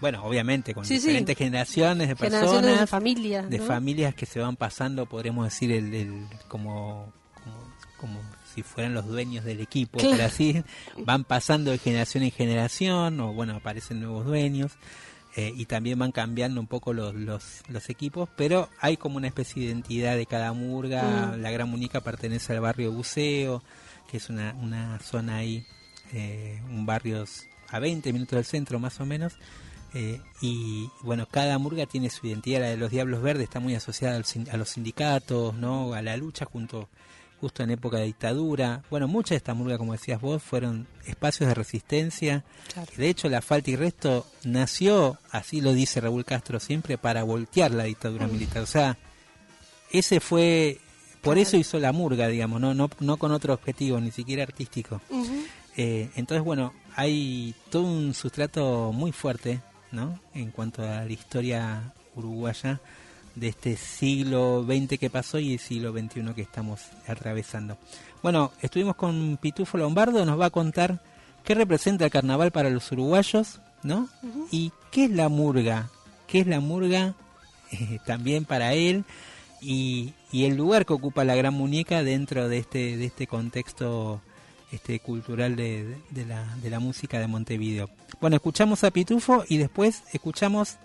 [0.00, 5.06] bueno, obviamente con diferentes generaciones de personas, de familias, de familias que se van pasando,
[5.06, 7.12] podríamos decir, el, como,
[7.96, 8.20] como,
[8.54, 10.62] si fueran los dueños del equipo, pero así
[10.98, 14.72] van pasando de generación en generación, o bueno, aparecen nuevos dueños.
[15.38, 19.28] Eh, y también van cambiando un poco los, los, los, equipos, pero hay como una
[19.28, 21.32] especie de identidad de cada murga.
[21.36, 21.42] Mm.
[21.42, 23.62] La Gran Munica pertenece al barrio Buceo,
[24.10, 25.64] que es una, una zona ahí,
[26.12, 27.24] eh, un barrio
[27.68, 29.34] a 20 minutos del centro más o menos,
[29.94, 32.58] eh, y bueno, cada murga tiene su identidad.
[32.58, 34.16] La de los Diablos Verdes está muy asociada
[34.50, 35.94] a los sindicatos, ¿no?
[35.94, 36.88] a la lucha junto
[37.40, 38.82] justo en época de dictadura.
[38.90, 42.44] Bueno, muchas de estas murgas, como decías vos, fueron espacios de resistencia.
[42.96, 47.72] De hecho, la falta y resto nació, así lo dice Raúl Castro siempre, para voltear
[47.72, 48.62] la dictadura militar.
[48.62, 48.98] O sea,
[49.90, 50.78] ese fue,
[51.22, 55.00] por eso hizo la murga, digamos, no, no, no con otro objetivo, ni siquiera artístico.
[55.76, 60.18] Eh, entonces, bueno, hay todo un sustrato muy fuerte ¿no?
[60.34, 62.80] En cuanto a la historia uruguaya
[63.38, 67.78] de este siglo XX que pasó y el siglo XXI que estamos atravesando.
[68.22, 71.00] Bueno, estuvimos con Pitufo Lombardo, nos va a contar
[71.44, 74.08] qué representa el carnaval para los uruguayos, ¿no?
[74.50, 75.88] Y qué es la murga,
[76.26, 77.14] qué es la murga
[77.70, 79.04] eh, también para él
[79.60, 84.20] y, y, el lugar que ocupa la gran muñeca dentro de este, de este contexto
[84.70, 85.96] este, cultural de,
[86.26, 87.88] la, de la música de Montevideo.
[88.20, 90.76] Bueno, escuchamos a Pitufo y después escuchamos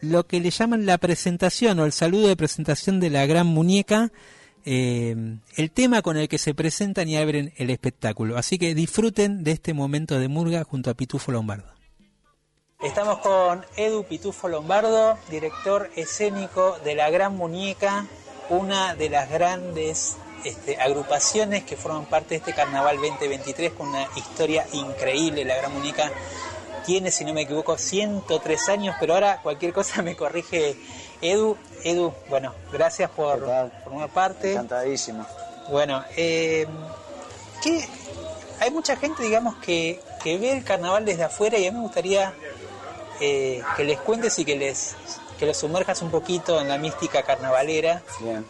[0.00, 4.10] lo que le llaman la presentación o el saludo de presentación de la gran muñeca,
[4.64, 5.16] eh,
[5.56, 8.36] el tema con el que se presentan y abren el espectáculo.
[8.36, 11.78] Así que disfruten de este momento de murga junto a Pitufo Lombardo.
[12.80, 18.06] Estamos con Edu Pitufo Lombardo, director escénico de La Gran Muñeca,
[18.50, 24.06] una de las grandes este, agrupaciones que forman parte de este Carnaval 2023 con una
[24.14, 25.44] historia increíble.
[25.44, 26.12] La Gran Muñeca
[26.88, 30.74] tiene, si no me equivoco, 103 años, pero ahora cualquier cosa me corrige
[31.20, 31.54] Edu.
[31.84, 33.40] Edu, bueno, gracias por
[33.84, 34.52] formar parte.
[34.52, 35.26] Encantadísimo.
[35.68, 36.66] Bueno, eh,
[38.58, 41.82] hay mucha gente, digamos, que, que, ve el carnaval desde afuera y a mí me
[41.82, 42.32] gustaría
[43.20, 44.96] eh, que les cuentes y que les
[45.38, 48.02] que lo sumerjas un poquito en la mística carnavalera.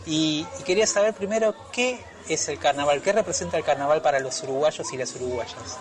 [0.06, 4.92] Y, quería saber primero qué es el carnaval, qué representa el carnaval para los uruguayos
[4.92, 5.76] y las uruguayas.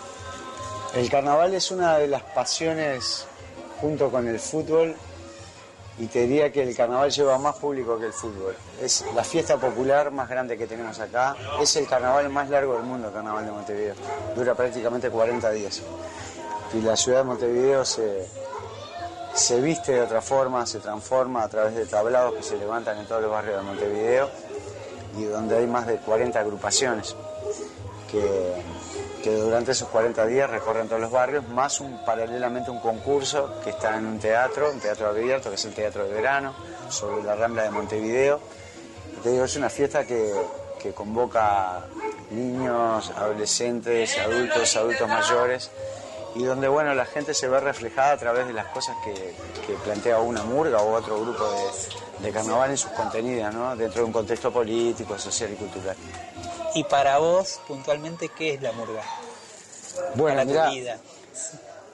[0.94, 3.26] El carnaval es una de las pasiones
[3.80, 4.96] junto con el fútbol
[5.98, 8.56] y te diría que el carnaval lleva más público que el fútbol.
[8.80, 11.36] Es la fiesta popular más grande que tenemos acá.
[11.60, 13.94] Es el carnaval más largo del mundo, el carnaval de Montevideo.
[14.34, 15.82] Dura prácticamente 40 días.
[16.72, 18.26] Y la ciudad de Montevideo se,
[19.34, 23.06] se viste de otra forma, se transforma a través de tablados que se levantan en
[23.06, 24.30] todos los barrios de Montevideo
[25.18, 27.16] y donde hay más de 40 agrupaciones
[28.10, 28.54] que,
[29.36, 34.06] durante esos 40 días recorren todos los barrios, más paralelamente un concurso que está en
[34.06, 36.54] un teatro, un teatro abierto, que es el Teatro de Verano,
[36.88, 38.40] sobre la Rambla de Montevideo.
[39.24, 40.32] es una fiesta que,
[40.94, 41.84] convoca
[42.30, 45.70] niños, adolescentes, adultos, adultos mayores
[46.34, 49.34] y donde bueno la gente se ve reflejada a través de las cosas que,
[49.84, 51.44] plantea una murga o otro grupo
[52.20, 55.96] de, carnaval en sus contenidos, dentro de un contexto político, social y cultural.
[56.74, 59.02] Y para vos, puntualmente, ¿qué es la murga?
[60.14, 60.70] Bueno, mira,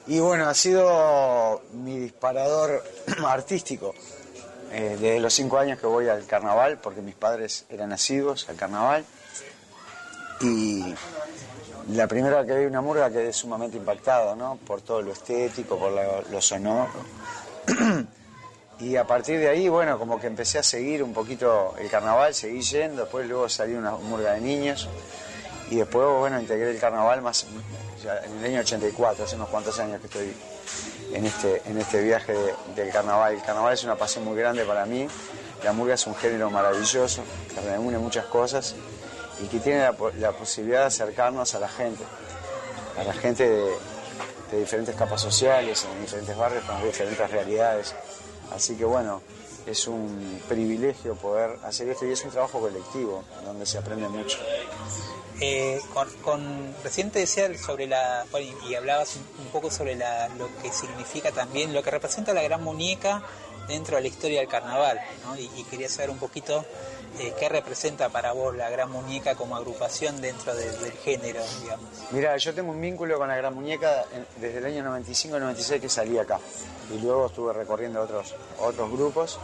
[0.07, 2.83] y bueno, ha sido mi disparador
[3.25, 3.93] artístico.
[4.71, 8.55] Eh, desde los cinco años que voy al carnaval, porque mis padres eran nacidos al
[8.55, 9.05] carnaval.
[10.41, 10.93] Y
[11.89, 14.57] la primera que vi una murga quedé sumamente impactado, ¿no?
[14.57, 16.91] Por todo lo estético, por lo, sonoro.
[18.79, 22.33] y a partir de ahí, bueno, como que empecé a seguir un poquito el carnaval,
[22.33, 24.89] seguí yendo, después luego salí una murga de niños
[25.69, 27.45] y después, bueno, integré el carnaval más
[28.05, 30.33] en el año 84, hace unos cuantos años que estoy
[31.13, 32.35] en este, en este viaje
[32.75, 33.33] del carnaval.
[33.33, 35.07] El carnaval es una pasión muy grande para mí,
[35.63, 37.23] la murga es un género maravilloso,
[37.53, 38.75] que reúne muchas cosas
[39.43, 42.03] y que tiene la, posibilidad de acercarnos a la gente,
[42.99, 47.93] a la gente de, diferentes capas sociales, en diferentes barrios, con diferentes realidades.
[48.51, 49.21] Así que bueno,
[49.65, 54.37] es un privilegio poder hacer esto y es un trabajo colectivo donde se aprende mucho.
[55.41, 55.81] Eh,
[56.23, 58.25] con, recién te decía sobre la
[58.69, 62.63] y hablabas un, poco sobre la, lo que significa también lo que representa la gran
[62.63, 63.21] muñeca
[63.67, 65.37] dentro de la historia del carnaval ¿no?
[65.37, 66.63] y, quería saber un poquito
[67.19, 72.37] eh, qué representa para vos la gran muñeca como agrupación dentro del género digamos mira
[72.37, 74.05] yo tengo un vínculo con la gran muñeca
[74.39, 76.39] desde el año 95 96 que salí acá.
[76.93, 79.39] Y luego estuve recorriendo otros otros grupos.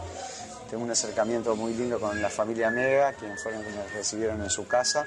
[0.70, 4.50] Tengo un acercamiento muy lindo con la familia Mega quienes fueron quienes me recibieron en
[4.50, 5.06] su casa.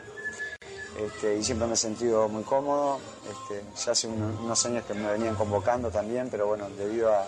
[0.98, 3.00] Este, y siempre me he sentido muy cómodo.
[3.30, 7.26] Este, ya hace unos años que me venían convocando también, pero bueno, debido a,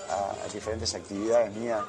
[0.54, 1.82] diferentes actividades mías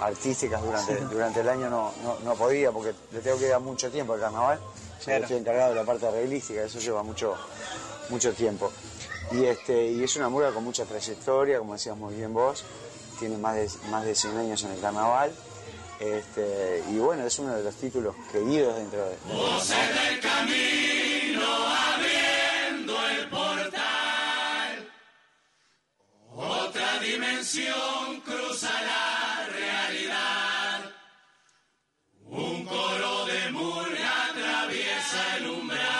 [0.00, 1.92] artísticas durante, durante el año no,
[2.24, 4.60] no, podía porque le tengo que dar mucho tiempo al carnaval.
[5.06, 7.34] Ya estoy encargado de la parte realística, eso lleva mucho,
[8.10, 8.70] mucho tiempo.
[9.32, 12.64] Y, este, y es una murga con mucha trayectoria, como decías muy bien vos,
[13.18, 15.32] tiene más de, más de 100 años en el carnaval
[16.00, 19.16] este, y bueno, es uno de los títulos queridos dentro de...
[19.34, 23.97] Voces del camino abriendo el portal.
[26.40, 30.94] Otra dimensión cruza la realidad.
[32.24, 35.90] Un coro de murga atraviesa el umbral.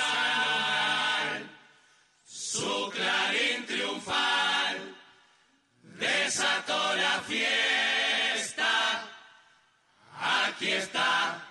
[2.24, 4.97] Su clarín triunfal
[5.82, 7.68] desató la fiesta
[10.59, 11.47] aquí está,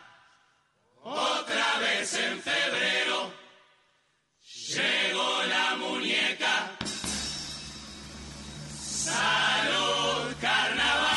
[1.02, 3.32] otra vez en febrero,
[4.44, 6.77] llegó la muñeca.
[9.08, 11.08] Salud, carnaval,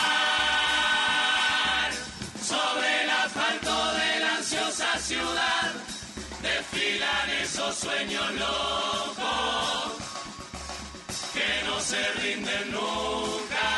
[2.53, 5.73] sobre el asfalto de la ansiosa ciudad,
[6.43, 9.93] desfilan esos sueños locos
[11.35, 13.71] que no se rinden nunca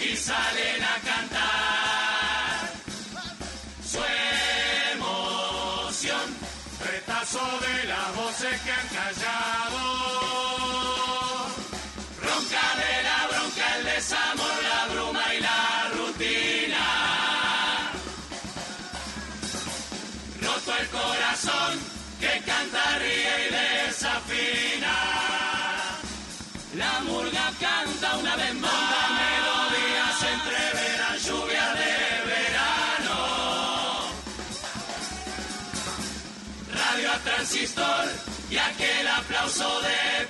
[0.00, 1.58] y salen a cantar.
[7.36, 9.87] de las voces que han callado.
[13.98, 15.60] Desamor, la bruma y la
[15.96, 16.86] rutina.
[20.40, 21.72] Roto el corazón
[22.20, 24.94] que canta, ríe y desafina.
[26.76, 31.98] La murga canta una vez más melodías entre veras lluvia de
[37.24, 38.04] transistor
[38.50, 40.26] y aquel aplauso de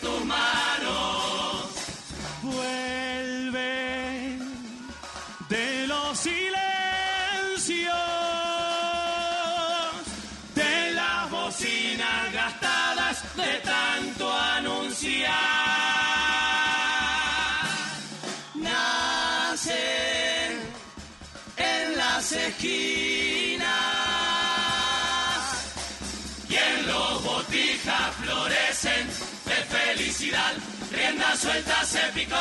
[30.28, 30.54] felicidad,
[30.90, 32.36] rienda suelta se picó,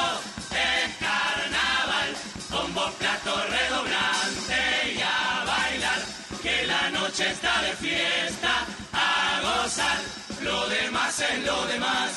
[0.51, 2.15] es carnaval,
[2.49, 6.01] con voz plato redoblante y a bailar,
[6.41, 9.97] que la noche está de fiesta, a gozar,
[10.41, 12.11] lo demás es lo demás.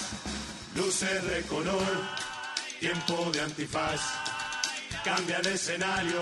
[0.74, 2.08] Luces de color,
[2.78, 4.00] tiempo de antifaz,
[5.04, 6.20] cambia de escenario,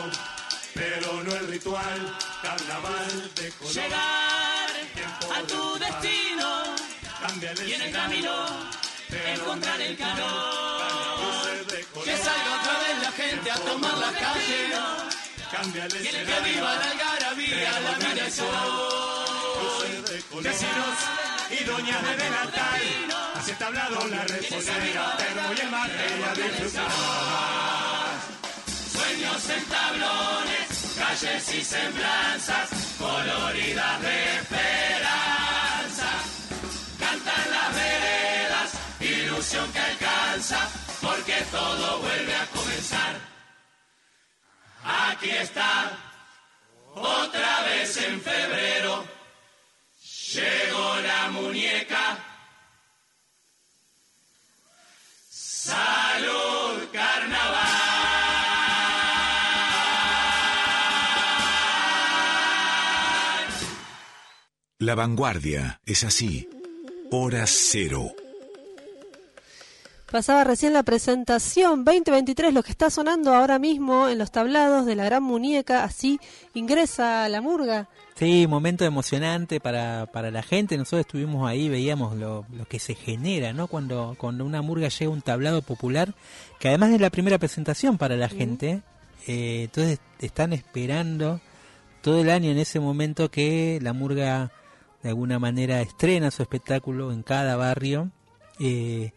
[0.74, 3.74] pero no el ritual, carnaval de color.
[3.74, 4.70] Llegar
[5.36, 6.64] a tu destino
[7.66, 11.64] y en el camino encontrar el calor.
[12.04, 14.72] Que salga otra vez la gente a tomar la calle.
[16.00, 18.48] Quiere que viva la algarabía, la migración.
[20.42, 20.98] Vecinos
[21.50, 22.82] y doñas de Benatal,
[23.34, 26.88] así está hablado la reposera, termo y el mate a disfrutar.
[28.92, 35.18] Sueños en tablones, calles y semblanzas, coloridas de esperanza
[36.98, 38.37] cantan las veredas,
[39.38, 40.68] ilusión que alcanza,
[41.00, 43.20] porque todo vuelve a comenzar.
[44.82, 45.96] Aquí está,
[46.92, 49.06] otra vez en febrero,
[50.32, 52.18] llegó la muñeca.
[55.30, 57.68] Salud, carnaval.
[64.78, 66.48] La vanguardia es así.
[67.12, 68.14] Hora Cero.
[70.10, 74.96] Pasaba recién la presentación 2023, lo que está sonando ahora mismo en los tablados de
[74.96, 76.18] la gran muñeca, así
[76.54, 77.88] ingresa la murga.
[78.14, 82.94] Sí, momento emocionante para, para la gente, nosotros estuvimos ahí, veíamos lo, lo que se
[82.94, 83.66] genera, ¿no?
[83.66, 86.14] Cuando, cuando una murga llega a un tablado popular,
[86.58, 88.82] que además es la primera presentación para la gente,
[89.26, 91.40] Eh, entonces están esperando
[92.00, 94.50] todo el año en ese momento que la murga
[95.02, 98.10] de alguna manera estrena su espectáculo en cada barrio.
[98.58, 99.12] Eh,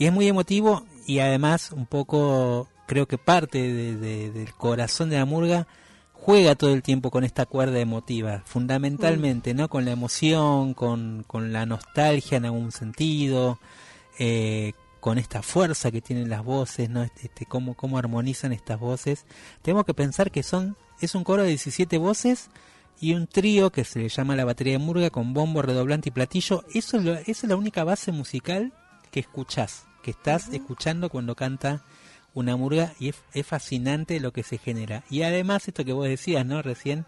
[0.00, 5.26] y es muy emotivo y además un poco creo que parte del corazón de la
[5.26, 5.68] murga
[6.14, 9.68] juega todo el tiempo con esta cuerda emotiva, fundamentalmente, ¿no?
[9.68, 13.60] Con la emoción, con, con la nostalgia en algún sentido,
[14.18, 17.02] eh, con esta fuerza que tienen las voces, ¿no?
[17.02, 19.26] Este, este, cómo, cómo armonizan estas voces.
[19.60, 22.48] Tenemos que pensar que son, es un coro de 17 voces
[23.02, 26.12] y un trío que se le llama la batería de Murga con bombo, redoblante y
[26.12, 26.64] platillo.
[26.72, 28.72] Eso es, esa es la única base musical
[29.10, 31.82] que escuchás, que estás escuchando cuando canta
[32.34, 35.04] una murga y es, fascinante lo que se genera.
[35.10, 36.62] Y además esto que vos decías, ¿no?
[36.62, 37.04] Recién,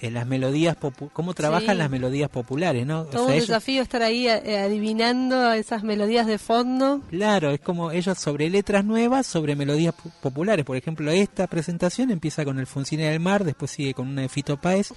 [0.00, 0.76] en las melodías,
[1.12, 3.04] cómo trabajan las melodías populares, ¿no?
[3.04, 7.02] Todo un desafío estar ahí eh, adivinando esas melodías de fondo.
[7.10, 10.64] Claro, es como ellos sobre letras nuevas, sobre melodías populares.
[10.64, 14.28] Por ejemplo, esta presentación empieza con el Funcine del Mar, después sigue con una de
[14.28, 14.92] Fito Páez,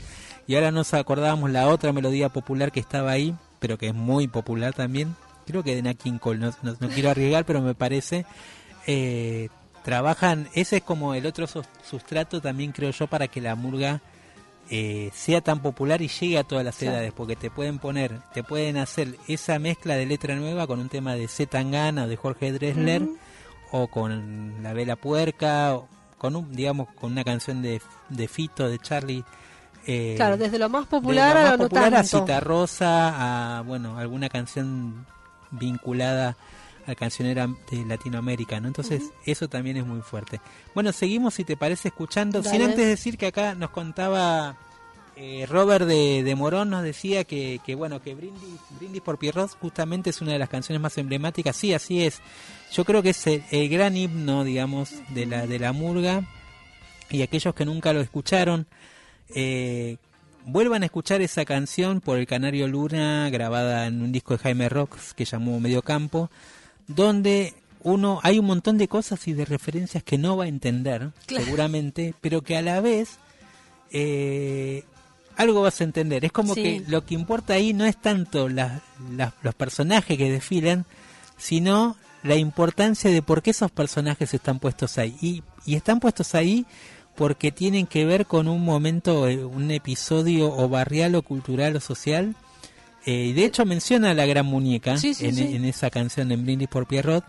[0.48, 4.28] y ahora nos acordábamos la otra melodía popular que estaba ahí, pero que es muy
[4.28, 5.16] popular también.
[5.46, 8.26] Creo que de Nat King Cole, no, no quiero arriesgar, pero me parece
[8.88, 9.50] eh,
[9.84, 11.46] trabajan, ese es como el otro
[11.84, 14.02] sustrato también creo yo para que la murga
[14.70, 18.44] eh, sea tan popular y llegue a todas las edades, porque te pueden poner, te
[18.44, 22.16] pueden hacer esa mezcla de letra nueva con un tema de Z Tangana o de
[22.16, 23.04] Jorge Dressler,
[23.72, 28.70] o con La Vela Puerca, o con un, digamos, con una canción de, de Fito,
[28.70, 29.26] de Charlie.
[29.86, 34.30] Eh, claro, desde lo más popular, a, lo popular a Cita Rosa, a bueno, alguna
[34.30, 35.06] canción
[35.54, 36.38] vinculada
[36.86, 38.68] la cancionera de Latinoamérica, ¿no?
[38.68, 40.42] Entonces, eso también es muy fuerte.
[40.74, 42.44] Bueno, seguimos, si te parece, escuchando.
[42.44, 44.58] Sin antes decir que acá nos contaba
[45.16, 50.10] eh, Robert de, Morón, nos decía que, que, bueno, que Brindis, Brindis por Pierrot justamente
[50.10, 51.56] es una de las canciones más emblemáticas.
[51.56, 52.20] Sí, así es.
[52.74, 56.24] Yo creo que es el, gran himno, digamos, de la, de la murga.
[57.10, 58.66] Y aquellos que nunca lo escucharon,
[59.36, 59.98] eh,
[60.46, 64.70] vuelvan a escuchar esa canción por el Canario Luna, grabada en un disco de Jaime
[64.70, 66.30] Rox que llamó Medio Campo
[66.88, 71.12] donde uno hay un montón de cosas y de referencias que no va a entender,
[71.28, 73.18] seguramente, pero que a la vez
[73.92, 74.84] eh,
[75.36, 76.24] algo vas a entender.
[76.24, 80.86] Es como que lo que importa ahí no es tanto los personajes que desfilan,
[81.38, 85.18] sino la importancia de por qué esos personajes están puestos ahí.
[85.22, 86.66] Y, y están puestos ahí
[87.16, 91.80] porque tienen que ver con un momento, eh, un episodio o barrial o cultural o
[91.80, 92.36] social
[93.06, 97.26] eh, de hecho menciona a la gran muñeca en, esa canción de Brindis por Pierrot.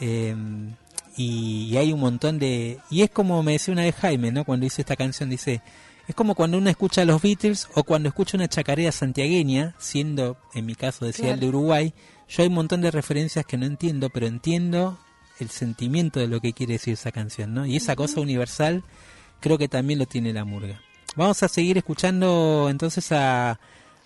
[0.00, 0.74] Em,
[1.16, 2.78] y, hay un montón de...
[2.90, 4.44] Y es como me decía una vez Jaime, ¿no?
[4.44, 5.62] Cuando hice esta canción, dice...
[6.06, 10.36] Es como cuando uno escucha a los Beatles o cuando escucha una chacarera santiagueña, siendo,
[10.54, 11.94] en mi caso, decía el de Uruguay,
[12.28, 15.00] yo hay un montón de referencias que no entiendo, pero entiendo
[15.40, 17.66] el sentimiento de lo que quiere decir esa canción, ¿no?
[17.66, 18.84] Y esa cosa universal
[19.40, 20.80] creo que también lo tiene la murga.
[21.14, 23.58] Vamos a seguir escuchando entonces a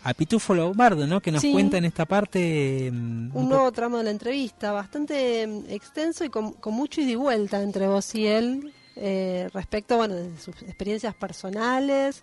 [0.02, 1.20] a Pitufo Lombardo, ¿no?
[1.20, 2.90] Que nos cuenta en esta parte...
[2.92, 7.16] Mm, un, nuevo tramo de la entrevista, bastante mm, extenso y con, mucho ida y
[7.16, 12.22] vuelta entre vos y él eh, respecto, bueno, de sus experiencias personales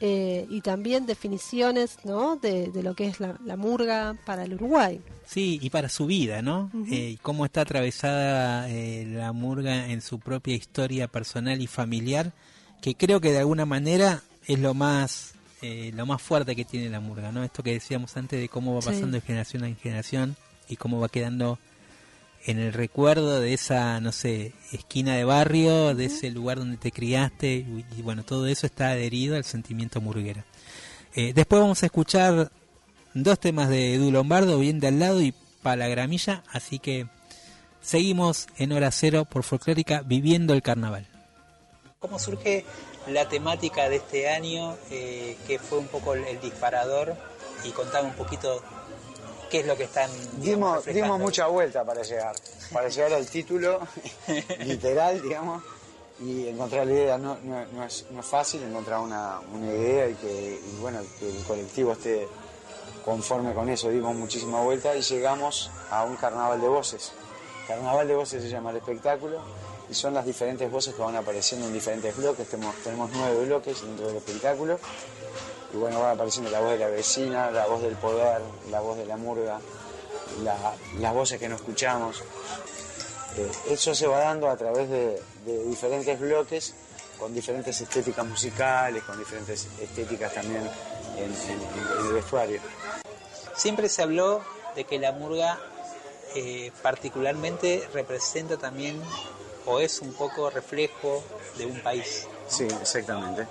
[0.00, 2.36] eh, y también definiciones, ¿no?
[2.36, 5.00] De, lo que es la, murga para el Uruguay.
[5.24, 6.70] Sí, y para su vida, ¿no?
[6.90, 12.32] Eh, y cómo está atravesada la murga en su propia historia personal y familiar,
[12.86, 16.88] que creo que de alguna manera es lo más eh, lo más fuerte que tiene
[16.88, 17.42] la murga, ¿no?
[17.42, 20.36] Esto que decíamos antes de cómo va pasando de generación en generación
[20.68, 21.58] y cómo va quedando
[22.44, 26.92] en el recuerdo de esa, no sé, esquina de barrio, de ese lugar donde te
[26.92, 27.66] criaste,
[27.96, 30.44] y, bueno, todo eso está adherido al sentimiento murguera.
[31.16, 32.52] Eh, después vamos a escuchar
[33.14, 37.08] dos temas de Edu Lombardo, bien de al lado y para la gramilla, así que
[37.80, 41.08] seguimos en hora cero por folclórica viviendo el carnaval.
[41.98, 42.62] ¿Cómo surge
[43.06, 47.16] la temática de este año, eh, que fue un poco el, disparador,
[47.64, 48.62] y contame un poquito
[49.50, 50.10] qué es lo que están.
[50.36, 52.36] dimos, dimos mucha vuelta para llegar,
[52.70, 53.80] para llegar al título,
[54.66, 55.62] literal, digamos,
[56.20, 57.16] y encontrar la idea.
[57.16, 61.44] No, no, es, no es, fácil encontrar una, una idea y que, bueno, que el
[61.44, 62.28] colectivo esté
[63.06, 63.88] conforme con eso.
[63.88, 67.12] Dimos muchísima vuelta y llegamos a un carnaval de voces.
[67.66, 69.40] Carnaval de voces se llama el espectáculo
[69.88, 72.48] y son las diferentes voces que van apareciendo en diferentes bloques.
[72.48, 74.78] Tenemos, nueve bloques dentro del espectáculo
[75.72, 78.96] y bueno, van apareciendo la voz de la vecina, la voz del poder, la voz
[78.96, 79.60] de la murga,
[80.98, 82.22] las voces que no escuchamos.
[83.36, 86.74] Eh, eso se va dando a través de, diferentes bloques
[87.18, 90.68] con diferentes estéticas musicales, con diferentes estéticas también
[91.16, 92.60] en, el vestuario.
[93.54, 94.42] Siempre se habló
[94.74, 95.58] de que la murga
[96.34, 99.00] eh, particularmente representa también
[99.66, 101.22] o es un poco reflejo
[101.58, 102.26] de un país.
[102.48, 103.46] Sí, exactamente.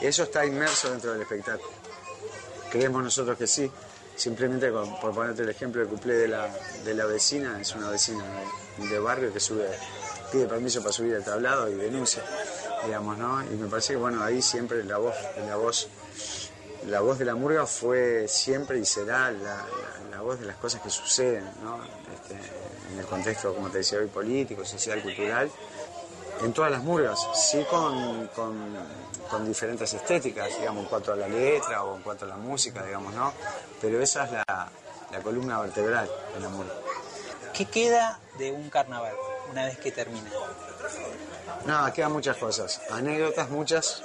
[0.00, 1.70] Eso está inmerso dentro del espectáculo.
[2.70, 3.70] Creemos nosotros que sí.
[4.16, 6.48] Simplemente por ponerte el ejemplo del cuplé de la,
[6.84, 8.24] de la vecina, es una vecina
[8.78, 9.68] de, barrio que sube,
[10.32, 12.22] pide permiso para subir al tablado y denuncia,
[12.86, 13.42] digamos, ¿no?
[13.44, 15.14] Y me parece que bueno, ahí siempre la voz,
[15.46, 15.88] la voz,
[16.86, 19.66] la voz de la murga fue siempre y será la,
[20.22, 21.78] voz de las cosas que suceden, ¿no?
[22.12, 22.34] Este,
[22.92, 25.50] en el contexto, como te decía hoy, político, social, cultural
[26.42, 31.84] en todas las murgas, sí con, con, diferentes estéticas, digamos, en cuanto a la letra
[31.84, 33.32] o en cuanto a la música, digamos, ¿no?
[33.80, 34.68] Pero esa es la,
[35.12, 36.74] la columna vertebral de la murga.
[37.54, 39.14] ¿Qué queda de un carnaval
[39.50, 40.30] una vez que termina?
[41.64, 44.02] Nada, quedan muchas cosas, anécdotas muchas,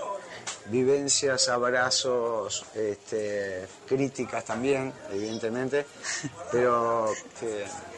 [0.65, 5.85] vivencias, abrazos, este, críticas también, evidentemente,
[6.51, 7.11] pero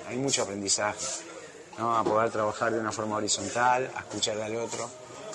[0.07, 1.05] hay mucho aprendizaje
[1.77, 4.89] a poder trabajar de una forma horizontal, a escuchar al otro.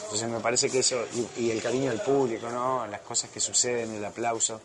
[0.04, 1.04] Entonces me parece que eso,
[1.36, 2.86] y, el cariño del público, ¿no?
[2.86, 4.60] las cosas que suceden, el aplauso.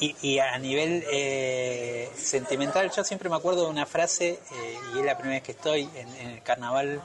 [0.00, 5.04] Y, a nivel eh, sentimental, yo siempre me acuerdo de una frase, eh, y es
[5.04, 7.00] la primera vez que estoy en, el carnaval,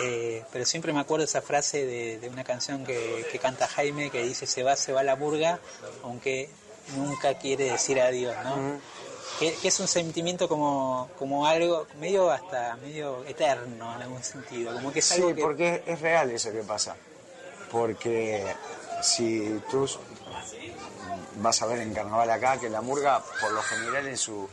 [0.00, 4.22] eh, pero siempre me acuerdo de esa frase de, una canción que, canta Jaime que
[4.22, 5.60] dice se va, se va la murga,
[6.02, 6.48] aunque
[6.96, 8.80] nunca quiere decir adiós, ¿no?
[9.38, 14.92] que, es un sentimiento como, como algo medio hasta medio eterno en algún sentido, como
[14.92, 16.96] que es sí, porque es real eso que pasa,
[17.70, 18.44] porque
[19.02, 19.88] si tú
[21.36, 24.48] vas a ver en Carnaval acá que la murga por lo general en, su,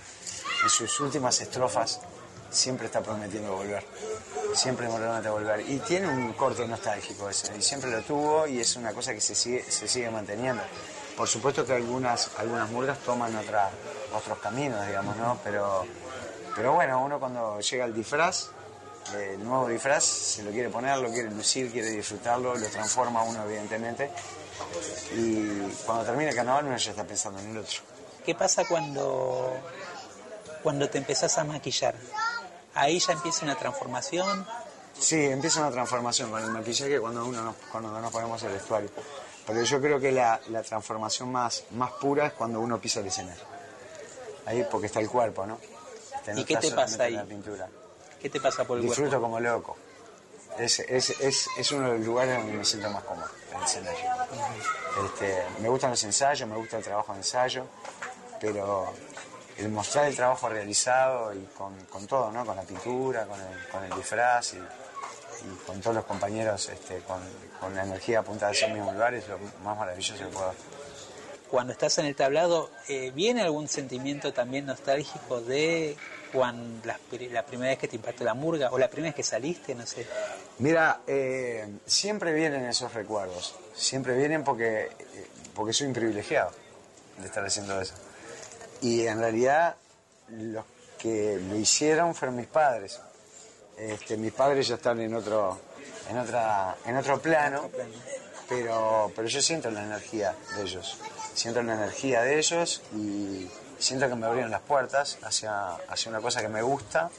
[0.64, 2.02] en sus últimas estrofas
[2.52, 3.84] siempre está prometiendo volver,
[4.54, 8.76] siempre promete volver y tiene un corte nostálgico ese y siempre lo tuvo y es
[8.76, 10.62] una cosa que se sigue, se sigue manteniendo.
[11.16, 13.70] Por supuesto que algunas, algunas murgas toman otra,
[14.16, 15.40] otros caminos, digamos, ¿no?
[15.44, 15.86] Pero,
[16.56, 18.48] pero bueno, uno cuando llega al disfraz,
[19.16, 23.44] el nuevo disfraz, se lo quiere poner, lo quiere lucir, quiere disfrutarlo, lo transforma uno,
[23.44, 24.10] evidentemente.
[25.16, 27.80] Y cuando termina el carnaval, uno ya está pensando en el otro.
[28.26, 29.54] ¿Qué pasa cuando,
[30.64, 31.96] cuando te empezás a maquillar?
[32.74, 34.46] ¿Ahí ya empieza una transformación?
[34.98, 38.90] Sí, empieza una transformación con el maquillaje cuando uno cuando nos ponemos el vestuario.
[39.46, 43.44] Pero yo creo que la, transformación más, más pura es cuando uno pisa el escenario.
[44.46, 45.60] Ahí porque está el cuerpo, ¿no?
[46.36, 47.20] ¿Y qué te pasa ahí?
[47.28, 47.68] pintura.
[48.22, 49.76] ¿Qué te pasa por el Disfruto como loco.
[50.60, 54.06] Es, es, es, es, uno de los lugares donde me siento más cómodo, el escenario.
[55.06, 57.66] Este, me gustan los ensayos, me gusta el trabajo de ensayo,
[58.40, 58.94] pero
[59.62, 62.46] el mostrar el trabajo realizado y con, con todo, ¿no?
[62.46, 67.00] Con la pintura, con el, con el disfraz y, y con todos los compañeros este,
[67.00, 67.20] con,
[67.60, 70.54] con, la energía apuntada a esos mismos lugares, lo más maravilloso que puedo
[71.50, 75.98] Cuando estás en el tablado, eh, ¿viene algún sentimiento también nostálgico de
[76.32, 79.76] cuando la, primera vez que te impactó la murga o la primera vez que saliste,
[79.76, 80.08] no sé?
[80.60, 84.90] Mira, eh, siempre vienen esos recuerdos, siempre vienen porque,
[85.54, 86.52] porque soy un privilegiado
[87.18, 87.96] de estar haciendo eso.
[88.82, 89.76] Y en realidad
[90.30, 90.66] los
[90.98, 93.00] que lo hicieron fueron mis padres,
[93.78, 95.60] este, mis padres ya están en otro,
[96.10, 97.70] en otra, en otro plano,
[98.48, 101.00] pero, pero yo siento la energía de ellos.
[101.34, 106.22] Siento la energía de ellos y siento que me abrieron las puertas hacia, hacia una
[106.22, 107.10] cosa que me gusta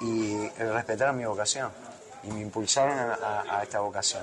[0.00, 1.70] y respetaron mi vocación
[2.24, 4.22] y me impulsaron a, esta vocación.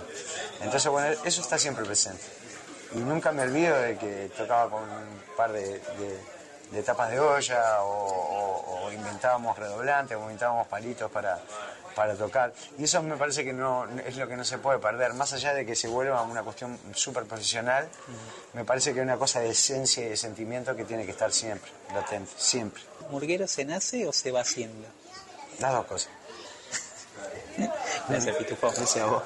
[0.62, 2.24] Entonces, bueno, eso está siempre presente.
[2.93, 6.34] Y nunca me olvido de que tocaba con un par de de
[6.84, 11.39] tapas de olla o, inventábamos redoblantes o inventábamos palitos para,
[11.95, 12.53] para tocar.
[12.78, 15.13] Y eso me parece que no es lo que no se puede perder.
[15.13, 17.88] Más allá de que se vuelva una cuestión súper profesional,
[18.53, 21.32] me parece que es una cosa de esencia y de sentimiento que tiene que estar
[21.32, 22.84] siempre, latente, siempre.
[23.09, 24.88] ¿Murguero se nace o se va haciendo?
[25.59, 26.09] Las dos cosas.
[28.09, 28.67] Gracias, Pitufo.
[28.67, 29.23] Gracias a vos.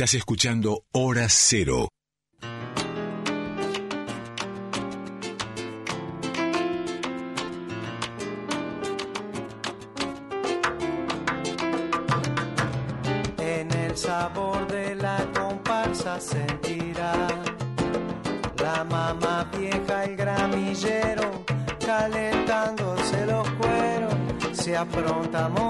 [0.00, 1.90] Estás escuchando Hora Cero.
[13.36, 17.28] En el sabor de la comparsa sentirá
[18.56, 21.44] la mamá vieja, el gramillero,
[21.84, 24.14] calentándose los cueros.
[24.52, 25.69] Se apronta Montevideo,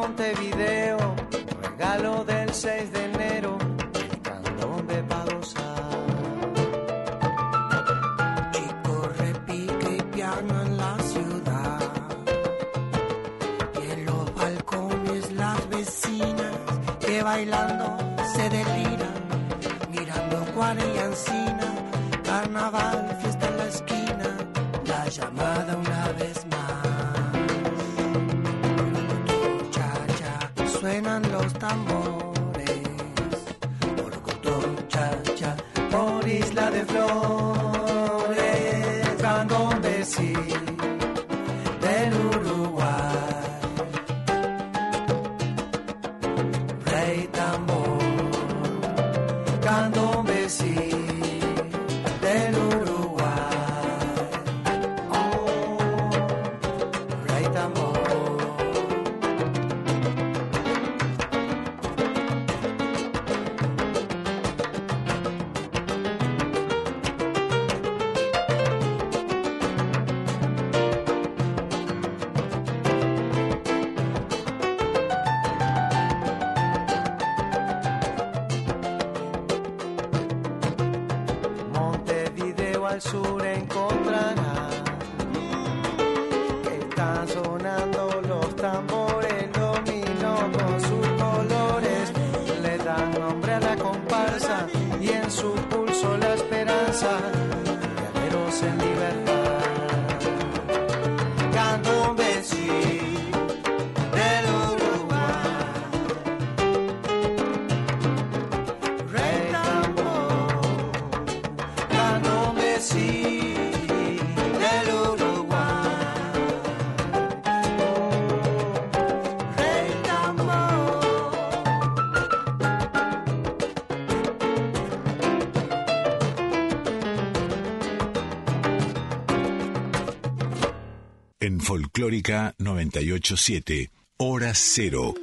[131.70, 135.14] Folclórica 987, Hora Cero.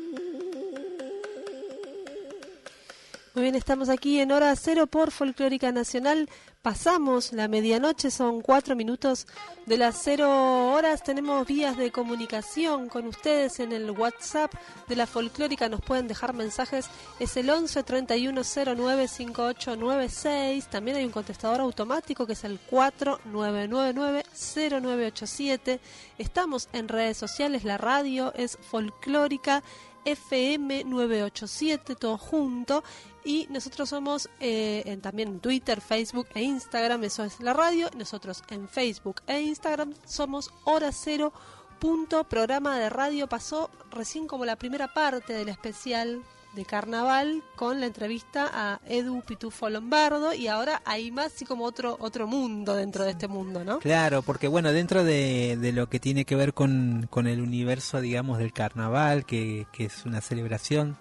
[3.35, 6.29] Muy bien, estamos aquí en Hora Cero por Folclórica Nacional.
[6.61, 9.27] Pasamos la medianoche, son cuatro minutos
[9.65, 11.01] de las cero horas.
[11.01, 14.53] Tenemos vías de comunicación con ustedes en el WhatsApp
[14.87, 15.67] de la Folclórica.
[15.69, 16.87] Nos pueden dejar mensajes.
[17.19, 20.67] Es el 11 31 09 5896.
[20.67, 25.79] También hay un contestador automático que es el 4999 0987.
[26.19, 27.63] Estamos en redes sociales.
[27.63, 29.63] La radio es Folclórica
[30.05, 32.83] FM 987, todo junto.
[33.27, 37.89] Y nosotros somos eh, en, también en Twitter, Facebook e Instagram, eso es la radio.
[37.97, 41.33] Nosotros en Facebook e Instagram somos Hora Cero.
[41.77, 46.21] Punto, programa de radio pasó recién como la primera parte del especial
[46.55, 51.65] de carnaval con la entrevista a Edu Pitufo Lombardo y ahora hay más así como
[51.65, 53.79] otro otro mundo dentro de este mundo, ¿no?
[53.79, 57.99] Claro, porque bueno, dentro de, de lo que tiene que ver con, con el universo,
[57.99, 60.97] digamos, del carnaval, que, que es una celebración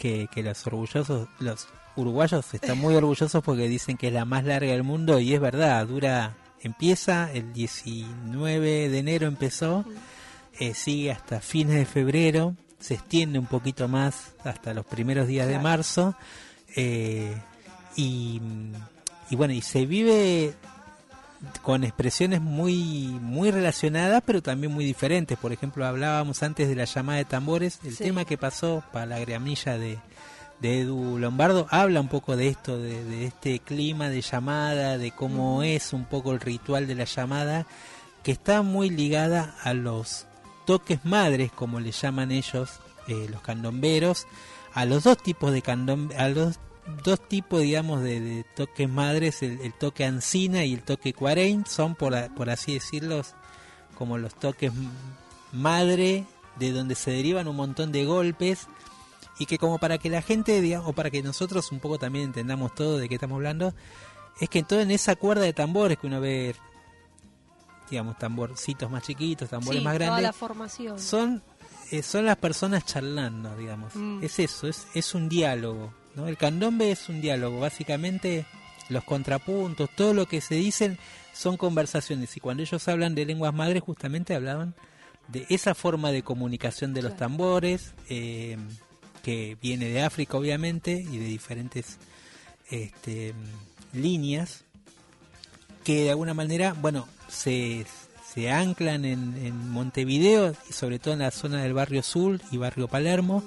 [0.00, 4.44] que, que los orgullosos, los uruguayos están muy orgullosos porque dicen que es la más
[4.44, 9.84] larga del mundo y es verdad, dura, empieza el 19 de enero empezó,
[10.58, 15.46] eh, sigue hasta fines de febrero se extiende un poquito más hasta los primeros días
[15.46, 16.14] de marzo
[16.74, 17.36] eh,
[17.94, 18.40] y,
[19.28, 20.54] y, bueno y se vive
[21.62, 22.74] con expresiones muy
[23.20, 25.38] muy relacionadas pero también muy diferentes.
[25.38, 27.80] Por ejemplo hablábamos antes de la llamada de tambores.
[27.84, 28.04] El Sí.
[28.04, 29.98] tema que pasó para la gramilla de
[30.60, 35.10] de Edu Lombardo habla un poco de esto, de, de este clima de llamada, de
[35.10, 37.66] cómo es un poco el ritual de la llamada,
[38.22, 40.26] que está muy ligada a los
[40.66, 42.72] toques madres, como le llaman ellos,
[43.08, 44.26] eh, los candomberos,
[44.74, 46.58] a los dos tipos de candombe, a los
[47.02, 51.64] dos tipos, digamos, de, de toques madres, el, el toque ancina y el toque cuarein,
[51.66, 53.22] son por, por así decirlo,
[53.96, 54.72] como los toques
[55.52, 56.24] madre,
[56.58, 58.66] de donde se derivan un montón de golpes,
[59.38, 62.26] y que como para que la gente, digamos, o para que nosotros un poco también
[62.26, 63.74] entendamos todo de qué estamos hablando,
[64.40, 66.54] es que todo en esa cuerda de tambores que uno ve,
[67.90, 70.98] digamos, tamborcitos más chiquitos, tambores Sí, más toda grandes, la formación.
[71.00, 71.42] son
[71.90, 73.94] eh, son las personas charlando, digamos.
[73.96, 74.22] Mm.
[74.22, 75.92] Es eso, es, es un diálogo.
[76.14, 76.28] ¿No?
[76.28, 77.60] El candombe es un diálogo.
[77.60, 78.46] Básicamente,
[78.88, 80.98] los contrapuntos, todo lo que se dicen
[81.32, 82.36] son conversaciones.
[82.36, 84.74] Y cuando ellos hablan de lenguas madres, justamente hablaban
[85.28, 88.56] de esa forma de comunicación de los tambores, eh,
[89.22, 91.98] que viene de África, obviamente, y de diferentes
[92.70, 93.34] este,
[93.92, 94.64] líneas
[95.84, 97.86] que de alguna manera, bueno, se,
[98.32, 102.56] se anclan en, en Montevideo y sobre todo en la zona del barrio Sur y
[102.58, 103.42] barrio Palermo.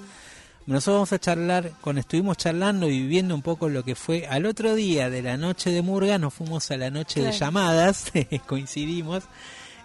[0.66, 4.46] Nosotros vamos a charlar, cuando estuvimos charlando y viviendo un poco lo que fue al
[4.46, 8.10] otro día de la noche de Murga, nos fuimos a la noche de llamadas,
[8.46, 9.24] coincidimos,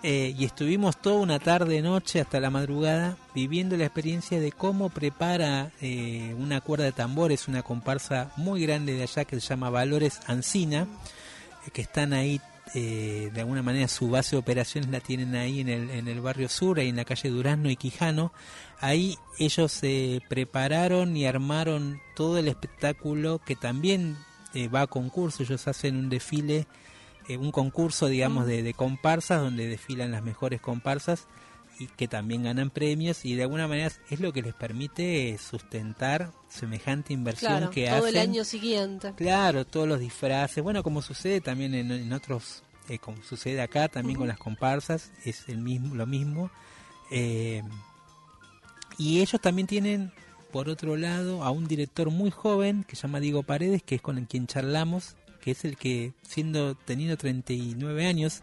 [0.03, 4.87] eh, y estuvimos toda una tarde, noche, hasta la madrugada, viviendo la experiencia de cómo
[4.87, 9.69] prepara eh, una cuerda de tambores, una comparsa muy grande de allá que se llama
[9.69, 10.87] Valores Ancina,
[11.67, 12.39] eh, que están ahí,
[12.75, 16.21] eh, de alguna manera su base de operaciones la tienen ahí en el, en el
[16.21, 18.31] barrio sur, ahí en la calle Durazno y Quijano.
[18.79, 24.17] Ahí ellos se prepararon y armaron todo el espectáculo que también
[24.53, 26.67] eh, va a concurso, ellos hacen un desfile
[27.27, 31.27] eh, un concurso, digamos, de, de comparsas donde desfilan las mejores comparsas
[31.79, 36.31] y que también ganan premios y de alguna manera es lo que les permite sustentar
[36.49, 38.09] semejante inversión Claro, que todo hacen.
[38.09, 39.13] el año siguiente.
[39.15, 43.87] Claro, todos los disfraces, bueno, como sucede también en, en otros, eh, como sucede acá
[43.87, 46.51] también con las comparsas, es el mismo, lo mismo.
[47.11, 47.63] Eh,
[48.97, 50.11] y ellos también tienen,
[50.51, 54.01] por otro lado, a un director muy joven que se llama Diego Paredes, que es
[54.01, 58.41] con quien charlamos, que es el que, siendo teniendo 39 años,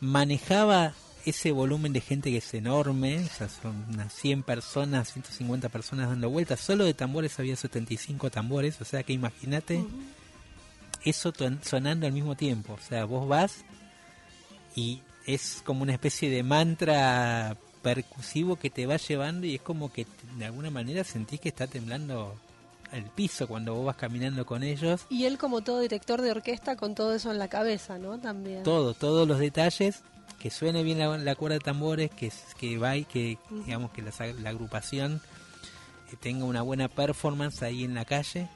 [0.00, 0.94] manejaba
[1.24, 6.08] ese volumen de gente que es enorme, o sea, son unas 100 personas, 150 personas
[6.08, 9.84] dando vueltas, solo de tambores había 75 tambores, o sea que imagínate
[11.04, 13.64] eso sonando al mismo tiempo, o sea, vos vas
[14.76, 19.92] y es como una especie de mantra percusivo que te va llevando y es como
[19.92, 20.06] que
[20.38, 22.34] de alguna manera sentís que está temblando
[22.92, 25.06] el piso cuando vos vas caminando con ellos.
[25.10, 28.18] Y él como todo director de orquesta con todo eso en la cabeza, ¿no?
[28.18, 28.62] También.
[28.62, 30.02] todo, todos los detalles,
[30.44, 34.02] que suene bien la, la cuerda de tambores, que, que va y que, digamos, que
[34.02, 35.22] la, la agrupación
[36.12, 38.46] eh, tenga una buena performance ahí en la calle,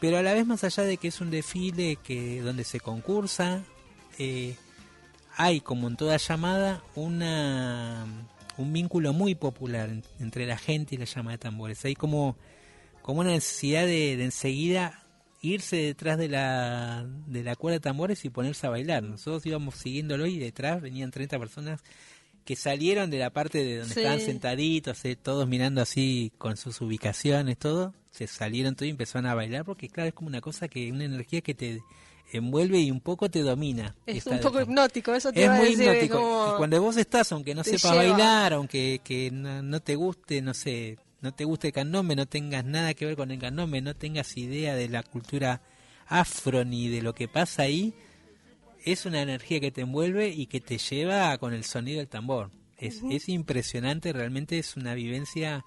[0.00, 3.64] pero a la vez más allá de que es un desfile que donde se concursa,
[4.20, 4.54] eh,
[5.36, 8.06] hay como en toda llamada una
[8.56, 11.84] un vínculo muy popular en- entre la gente y la llama de tambores.
[11.84, 12.36] Hay como,
[13.02, 15.01] como una necesidad de, de enseguida
[15.42, 19.02] irse detrás de la, de la cuerda de tambores y ponerse a bailar.
[19.02, 21.80] Nosotros íbamos siguiéndolo y detrás venían 30 personas
[22.44, 24.00] que salieron de la parte de donde Sí.
[24.00, 27.92] estaban sentaditos, eh, todos mirando así con sus ubicaciones, todo.
[28.10, 31.04] Se salieron todos y empezaron a bailar porque claro, es como una cosa que, una
[31.04, 31.80] energía que te
[32.32, 33.94] envuelve y un poco te domina.
[34.06, 36.18] Es un poco hipnótico, eso te es muy decir, hipnótico.
[36.20, 37.94] como- Y cuando vos estás, aunque no lleva.
[37.94, 42.26] bailar, aunque que no, no te guste, no sé, no te guste el candombe, no
[42.26, 45.62] tengas nada que ver con el candombe, no tengas idea de la cultura
[46.06, 47.94] afro ni de lo que pasa ahí,
[48.84, 52.50] es una energía que te envuelve y que te lleva con el sonido del tambor.
[52.76, 55.64] Es, es impresionante, realmente es una vivencia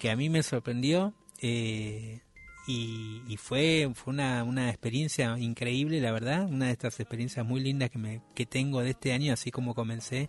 [0.00, 2.20] que a mí me sorprendió eh,
[2.66, 7.60] y, y fue, fue una, una experiencia increíble, la verdad, una de estas experiencias muy
[7.60, 10.28] lindas que, me, que tengo de este año, así como comencé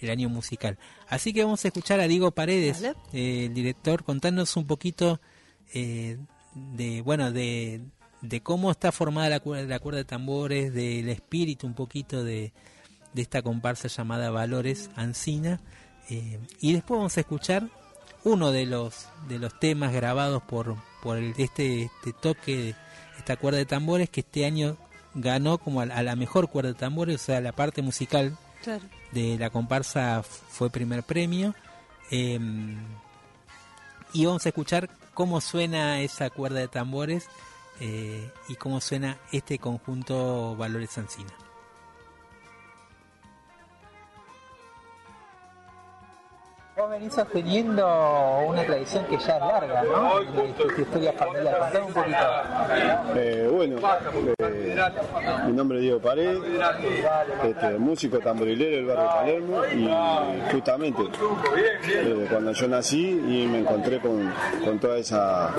[0.00, 0.78] el año musical.
[1.08, 2.82] Así que vamos a escuchar a Diego Paredes,
[3.12, 5.20] eh, el director, contándonos un poquito
[5.74, 6.18] eh,
[6.54, 7.82] de, bueno, de,
[8.22, 12.52] de cómo está formada la, la cuerda de tambores, del espíritu un poquito de,
[13.12, 15.60] de esta comparsa llamada Valores Ancina.
[16.10, 17.68] Eh, y después vamos a escuchar
[18.24, 22.74] uno de los de los temas grabados por por el, este este toque
[23.18, 24.76] esta cuerda de tambores que este año
[25.14, 28.36] ganó como a, la mejor cuerda de tambores o sea la parte musical
[29.12, 31.54] de la comparsa fue primer premio
[32.10, 32.76] em,
[34.12, 37.28] y vamos a escuchar cómo suena esa cuerda de tambores
[37.80, 41.47] eh, y cómo suena este conjunto Valores Ancina.
[46.78, 47.84] Vos venís sosteniendo
[48.46, 50.20] una tradición que ya es larga, ¿no?
[50.20, 51.12] De tu, historia.
[53.16, 53.78] Eh, bueno,
[54.38, 54.76] eh,
[55.46, 56.38] mi nombre es Diego Pared,
[57.42, 61.02] este, músico tamborilero del barrio Palermo y justamente
[61.88, 64.32] eh, cuando yo nací y me encontré con,
[64.64, 65.52] con toda esa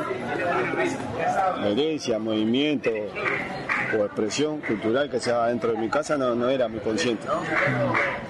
[1.66, 2.92] herencia, movimiento
[3.98, 7.28] o expresión cultural que se daba dentro de mi casa no, no era muy consciente.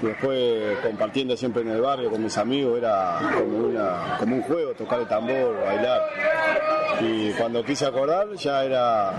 [0.02, 4.74] Después compartiendo siempre en el barrio con mis amigos era como, una, como un juego,
[4.74, 6.02] tocar el tambor, bailar.
[7.02, 9.14] Y cuando quise acordar ya era,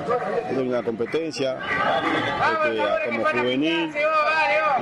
[0.57, 1.59] una competencia
[2.53, 3.95] este, como juvenil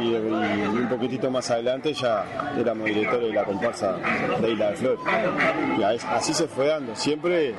[0.01, 2.25] y, un poquitito más adelante ya
[2.59, 3.97] éramos directores de la comparsa
[4.41, 4.99] de Isla de Flor.
[5.79, 7.55] Y así se fue dando, siempre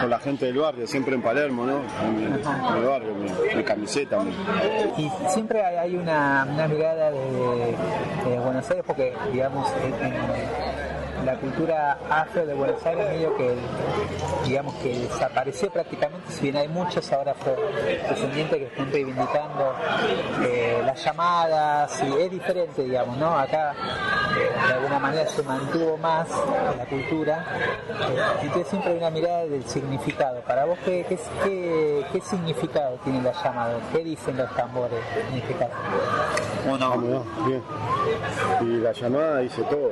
[0.00, 1.80] con la gente del barrio, siempre en Palermo, ¿no?
[2.04, 2.32] En,
[2.76, 4.18] el barrio, mi, camiseta.
[4.96, 7.76] Y siempre hay una, mirada de,
[8.42, 9.68] Buenos Aires porque, digamos,
[11.24, 13.56] la cultura afro de Buenos Aires medio que
[14.44, 17.34] digamos que desapareció prácticamente, si bien hay muchos ahora
[18.08, 19.74] descendientes que están reivindicando
[20.42, 23.36] eh, las llamadas, y es diferente, digamos, ¿no?
[23.36, 23.74] Acá
[24.36, 26.28] de alguna manera se mantuvo más
[26.76, 27.44] la cultura
[27.88, 30.40] eh, y que siempre hay una mirada del significado.
[30.42, 33.78] Para vos, ¿qué, qué, qué, significado tiene la llamada?
[33.92, 35.72] ¿Qué dicen los tambores en este caso?
[36.68, 37.62] Bueno, bien.
[38.60, 39.90] Y la llamada dice todo.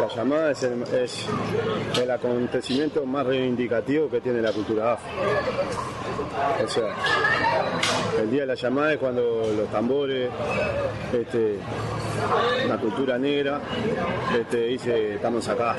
[0.00, 1.26] La llamada es el, es
[2.00, 5.97] el acontecimiento más reivindicativo que tiene la cultura afro.
[6.64, 6.94] O sea,
[8.20, 9.22] el día de la llamada es cuando
[9.56, 10.30] los tambores,
[11.12, 11.56] este,
[12.66, 13.60] la cultura negra,
[14.38, 15.76] este, dice estamos acá.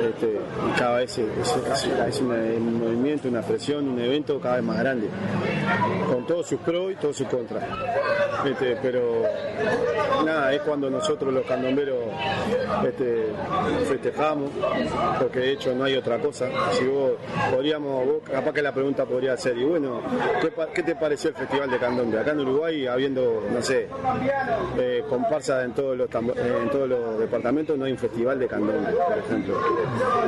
[0.00, 0.38] Este,
[0.68, 5.08] y cada vez es, un movimiento, una expresión, un evento cada vez más grande,
[6.06, 7.64] con todos sus pros y todos sus contras.
[8.44, 9.24] Este, pero
[10.24, 11.98] nada, es cuando nosotros los candomberos
[12.86, 13.26] este,
[13.88, 14.50] festejamos,
[15.18, 16.48] porque de hecho no hay otra cosa.
[16.72, 17.12] Si vos
[17.50, 20.00] podríamos, capaz que la pregunta podría ser, y bueno,
[20.74, 22.18] ¿qué, te pareció el Festival de Candombe?
[22.18, 23.88] Acá en Uruguay, habiendo, no sé,
[24.78, 28.90] eh, comparsa en todos los en todos los departamentos, no hay un festival de candombe,
[28.92, 29.60] por ejemplo,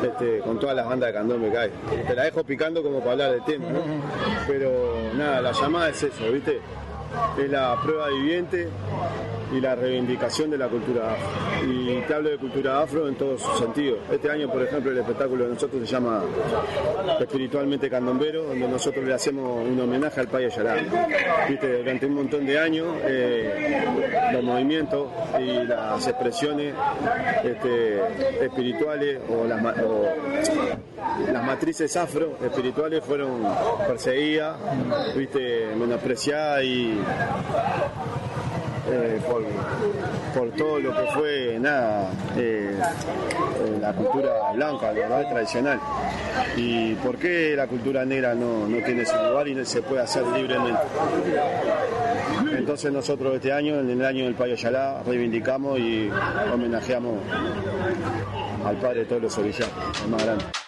[0.02, 1.70] este, con todas las bandas de candombe que hay.
[2.06, 3.80] Te la dejo picando como para hablar del tema, ¿no?
[4.46, 6.60] Pero nada, la llamada es eso, ¿viste?
[7.38, 8.68] Es la prueba viviente
[9.52, 11.66] y la reivindicación de la cultura afro.
[11.66, 13.98] Y te hablo de cultura afro en todos sus sentidos.
[14.10, 16.22] Este año, por ejemplo, el espectáculo de nosotros se llama
[17.20, 20.76] Espiritualmente Candombero, donde nosotros le hacemos un homenaje al Payo Yará.
[21.48, 21.78] ¿Viste?
[21.78, 23.84] Durante un montón de años, eh,
[24.32, 25.08] los movimientos
[25.40, 26.74] y las expresiones
[27.44, 29.62] este, espirituales o las,
[31.32, 33.42] las matrices afro espirituales fueron
[33.86, 34.56] perseguidas,
[35.16, 35.66] ¿viste?
[35.76, 36.98] menospreciadas y
[38.92, 39.20] eh,
[40.34, 45.80] por, todo lo que fue nada eh, eh, la cultura blanca, la verdad tradicional.
[46.56, 50.26] ¿Y por qué la cultura negra no, tiene ese lugar y no se puede hacer
[50.26, 50.80] libremente?
[52.56, 56.10] Entonces nosotros este año, en el año del Payo Yalá, reivindicamos y
[56.52, 57.20] homenajeamos
[58.64, 60.59] al padre de todos los orillanos, el más grande.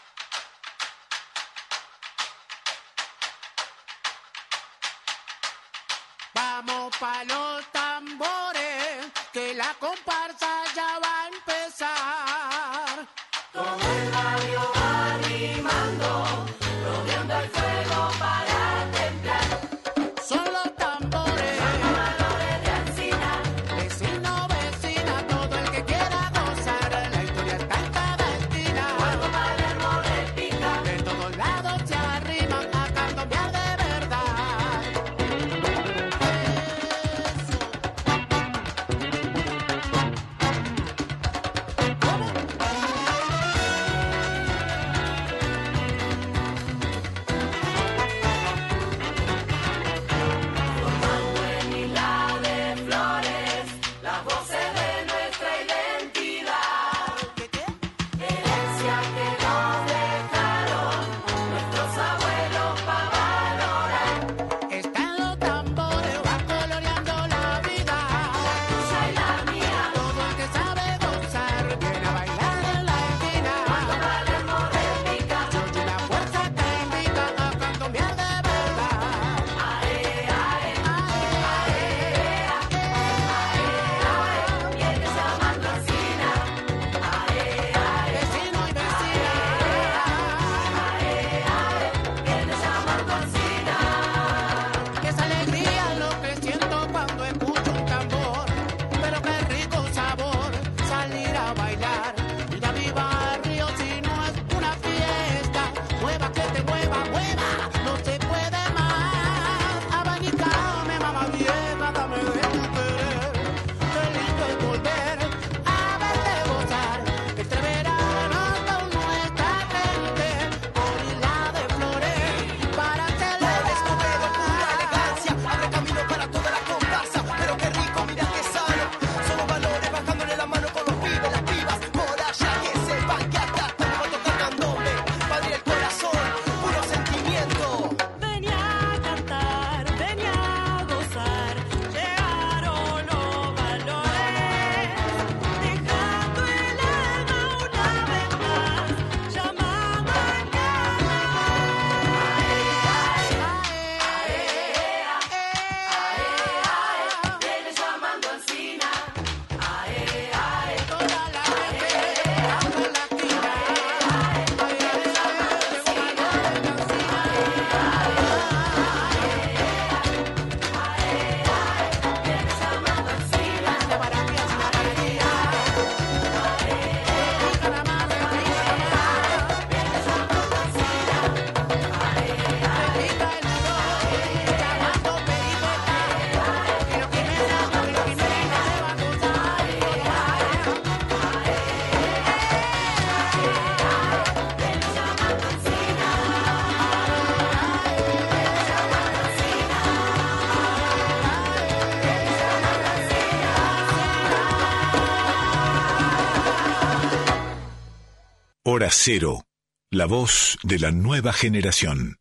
[208.94, 209.46] Cero,
[209.90, 212.18] la voz de la nueva generación.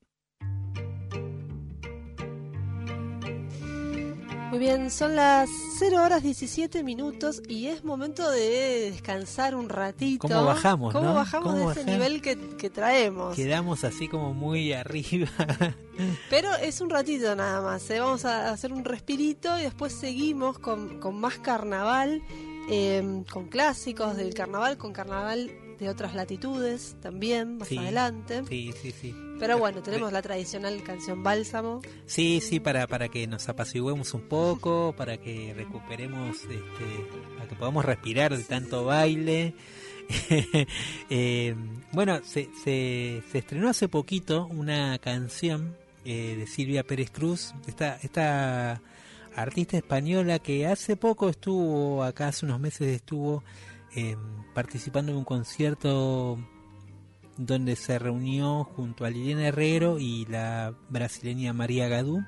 [4.49, 5.49] Muy bien, son las
[5.80, 10.27] 0 horas 17 minutos y es momento de descansar un ratito.
[10.27, 10.93] ¿Cómo bajamos?
[10.93, 13.35] ¿Cómo bajamos de ese nivel que, que, traemos?
[13.35, 15.30] Quedamos así como muy arriba.
[16.30, 17.89] Pero es un ratito nada más.
[17.89, 17.99] ¿eh?
[17.99, 22.23] Vamos a hacer un respirito y después seguimos con, con más carnaval,
[22.69, 25.52] eh, con clásicos del carnaval, con carnaval
[25.82, 28.44] de otras latitudes también, más adelante.
[28.48, 29.16] Sí, sí, sí.
[29.40, 31.82] Pero bueno, tenemos la tradicional canción Bálsamo.
[32.06, 37.56] Sí, sí, para, para que nos apaciguemos un poco, para que recuperemos, este, para que
[37.56, 39.56] podamos respirar de tanto baile.
[41.10, 41.56] eh,
[41.91, 45.76] bueno, se, se, se, estrenó hace poquito una canción
[46.06, 48.84] eh, de Silvia Pérez Cruz, esta, esta
[49.36, 53.44] artista española que hace poco estuvo, acá hace unos meses estuvo
[53.95, 54.16] eh,
[54.53, 56.38] participando en un concierto
[57.38, 62.23] donde se reunió junto a Liliana Herrero y la brasileña María Gadú.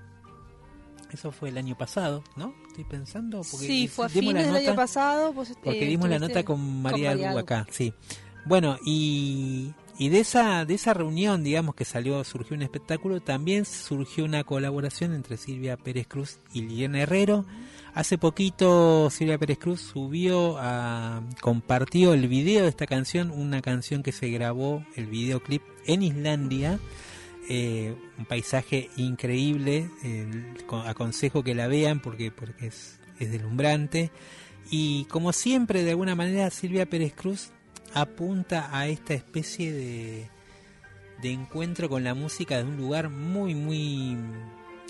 [1.11, 2.55] Eso fue el año pasado, ¿no?
[2.67, 3.41] Estoy pensando.
[3.49, 5.31] Porque sí, fue a fines del año pasado.
[5.33, 7.93] Pues, porque dimos la nota con María, Gadú acá, sí.
[8.45, 13.65] Bueno, y, y de esa de esa reunión, digamos que salió surgió un espectáculo, también
[13.65, 17.45] surgió una colaboración entre Silvia Pérez Cruz y Liliana Herrero.
[17.93, 24.01] Hace poquito Silvia Pérez Cruz subió a compartió el video de esta canción, una canción
[24.01, 26.79] que se grabó el videoclip en Islandia.
[27.49, 29.89] Eh, un paisaje increíble,
[30.85, 34.11] aconsejo que la vean porque, porque es, es deslumbrante.
[34.71, 37.51] Y como siempre, de alguna manera, Silvia Pérez Cruz
[37.93, 40.29] apunta a esta especie de,
[41.21, 44.17] de encuentro con la música de un lugar muy, muy,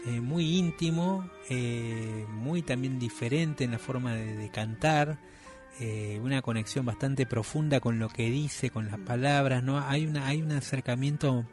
[0.08, 5.20] eh, muy íntimo, eh, muy también diferente en la forma de, cantar,
[5.80, 9.80] eh, una conexión bastante profunda con lo que dice, con las palabras, ¿no?
[9.80, 11.46] Hay, una, hay un acercamiento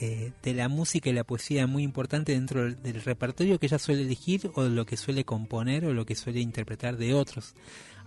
[0.00, 4.02] de la música y la poesía muy importante dentro del, del, repertorio que ella suele
[4.02, 7.54] elegir o lo que suele componer o lo que suele interpretar de otros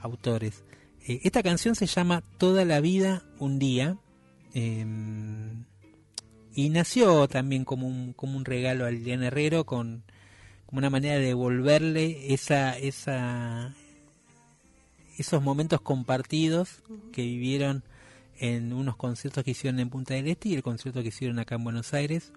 [0.01, 0.65] autores.
[1.07, 3.97] Eh, esta canción se llama Toda la vida un día
[4.53, 4.85] eh,
[6.53, 10.03] y nació también como un, como un regalo a Liliana Herrero con
[10.65, 13.73] como una manera de devolverle esa, esa,
[15.17, 17.83] esos momentos compartidos que vivieron
[18.37, 21.55] en unos conciertos que hicieron en Punta del Este y el concierto que hicieron acá
[21.55, 22.33] en Buenos Aires.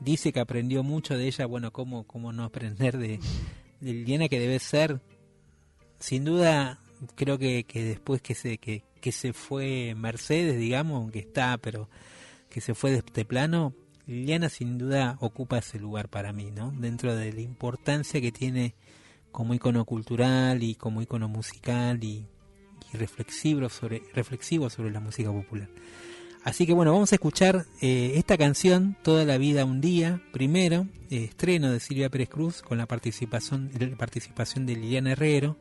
[0.00, 3.20] Dice que aprendió mucho de ella, bueno, cómo, cómo no aprender de,
[3.80, 5.00] de Liliana, que debe ser,
[5.98, 6.78] sin duda,
[7.14, 11.88] creo que, que después que se, que, que se fue Mercedes, digamos, aunque está, pero
[12.48, 13.74] que se fue de este plano,
[14.06, 16.72] Liliana sin duda ocupa ese lugar para mí, ¿no?
[16.72, 18.74] Dentro de la importancia que tiene
[19.30, 22.26] como icono cultural y como icono musical y,
[22.92, 25.68] y reflexivo sobre reflexivo sobre la música popular.
[26.44, 30.88] Así que bueno, vamos a escuchar eh, esta canción, Toda la vida un día, primero,
[31.08, 35.56] eh, estreno de Silvia Pérez Cruz con la participación, la participación de Liliana Herrero,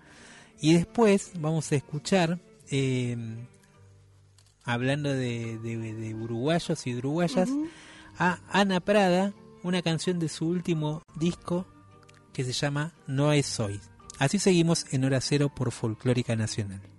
[0.62, 2.40] y después vamos a escuchar,
[2.70, 3.18] eh,
[4.64, 7.70] hablando de, de, de, uruguayos y uruguayas, uh -huh.
[8.18, 9.34] a Ana Prada,
[9.64, 11.66] una canción de su último disco
[12.32, 13.82] que se llama No es hoy.
[14.20, 16.91] Así seguimos en Hora Cero por Folclórica Nacional.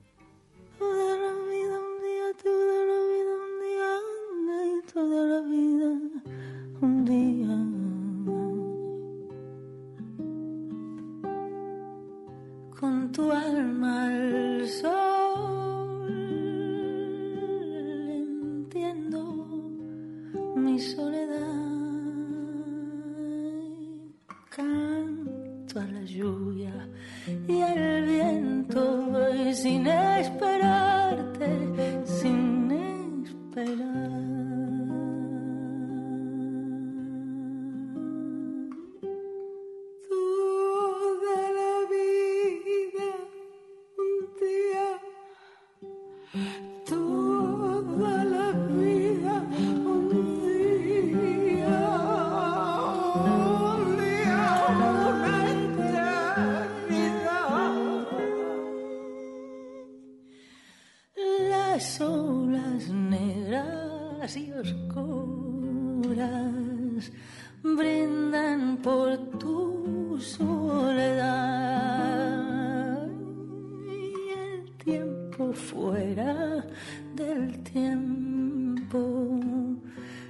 [77.14, 78.98] del tiempo,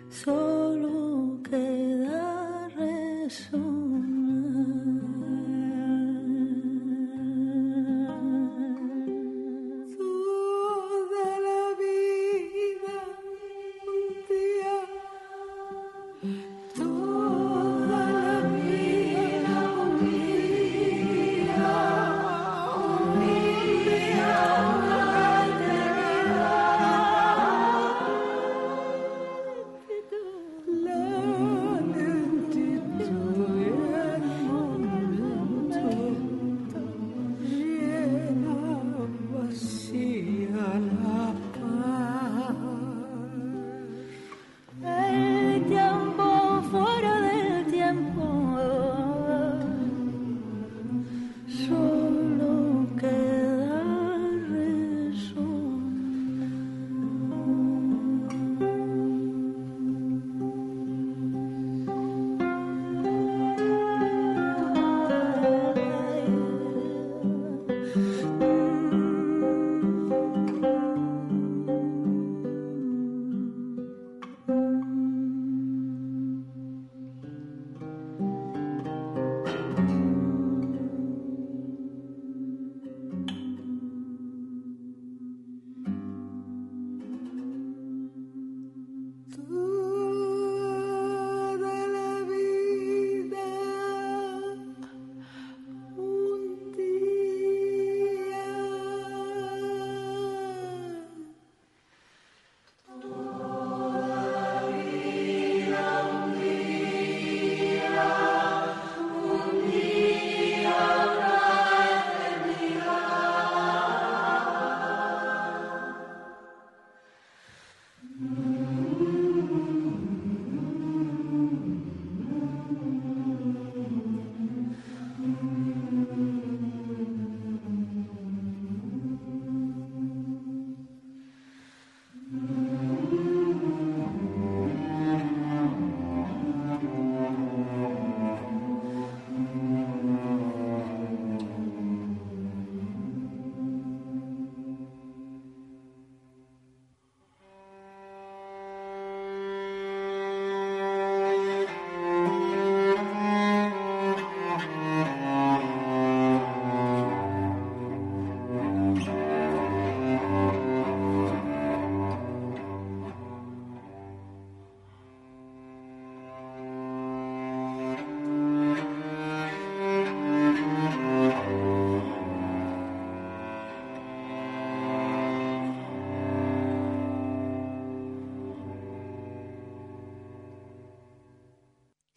[0.08, 3.71] solo queda resumen.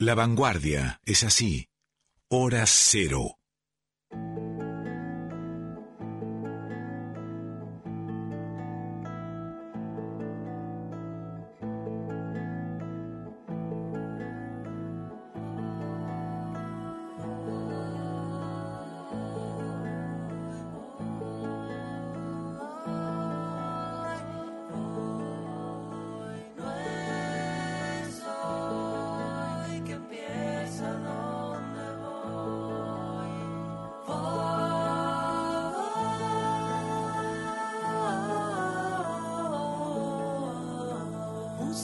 [0.06, 1.68] La vanguardia es así.
[2.30, 3.40] Hora cero.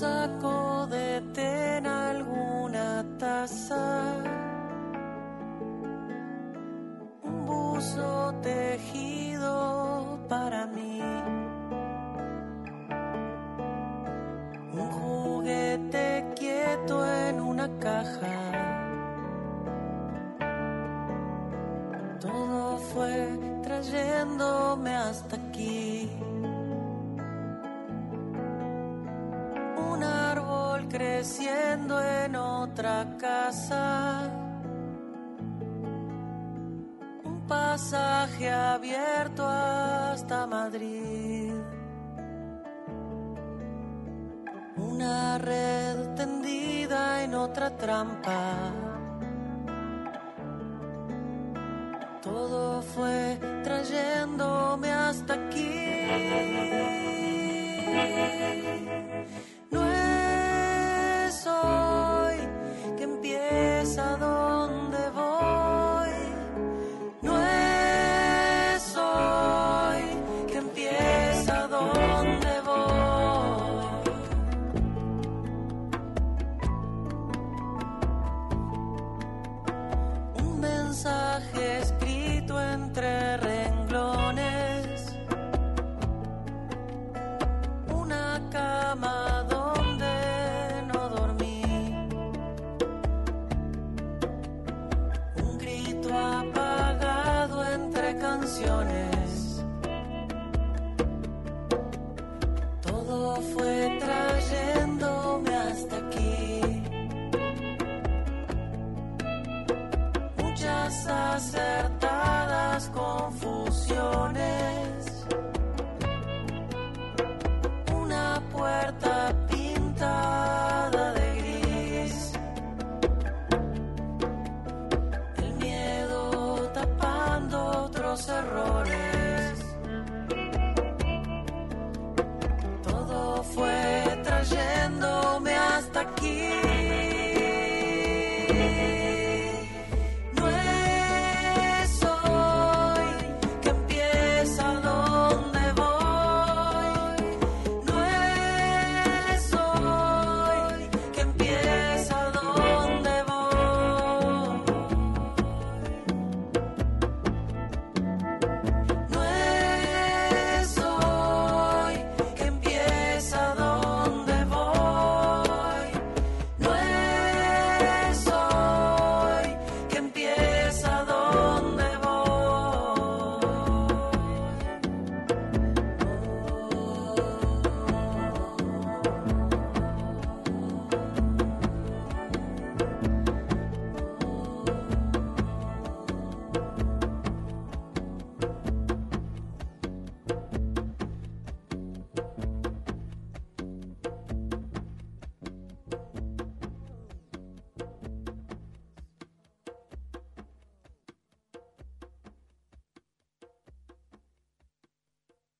[0.01, 0.60] Ta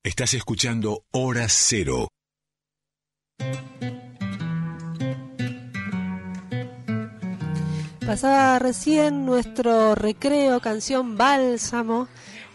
[0.04, 2.08] Estás escuchando Hora Cero.
[8.04, 12.08] Pasaba recién nuestro recreo, canción Bálsamo,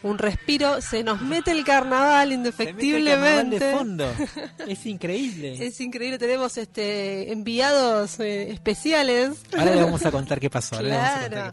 [0.03, 3.60] un respiro, se nos mete el carnaval indefectiblemente.
[3.60, 4.11] de fondo.
[4.68, 5.65] Es increíble.
[5.65, 9.38] es increíble, tenemos este enviados eh, especiales.
[9.57, 10.80] Ahora le vamos a contar qué pasó.
[10.80, 10.90] qué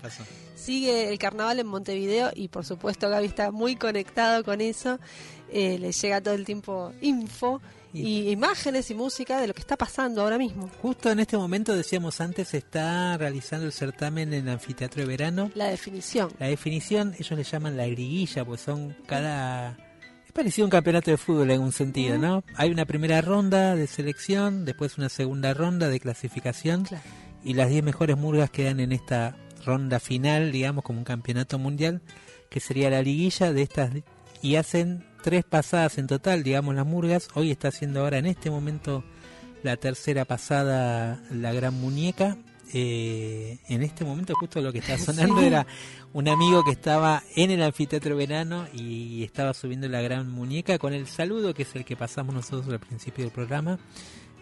[0.03, 0.25] pasó.
[0.55, 4.99] Sigue el carnaval en Montevideo y por supuesto Gaby está muy conectado con eso.
[5.51, 7.61] Eh, le llega todo el tiempo info
[7.93, 10.69] y imágenes y música de lo que está pasando ahora mismo.
[10.83, 15.07] Justo en este momento, decíamos antes, se está realizando el certamen en el anfiteatro de
[15.07, 15.51] verano.
[15.55, 16.31] La definición.
[16.41, 19.79] La definición, ellos le llaman la griguilla, pues son cada...
[20.27, 22.43] Es parecido a un campeonato de fútbol en un sentido, ¿no?
[22.57, 26.89] Hay una primera ronda de selección, después una segunda ronda de clasificación
[27.45, 32.03] y las 10 mejores murgas quedan en esta ronda final, digamos, como un campeonato mundial,
[32.51, 33.93] que sería la liguilla de estas
[34.43, 37.29] y hacen tres pasadas en total, digamos, las murgas.
[37.35, 39.05] Hoy está haciendo ahora en este momento
[39.63, 42.37] la tercera pasada la gran muñeca.
[42.73, 45.67] Eh, en este momento justo lo que está sonando era
[46.13, 50.93] un amigo que estaba en el anfiteatro verano y estaba subiendo la gran muñeca con
[50.93, 53.79] el saludo que es el que pasamos nosotros al principio del programa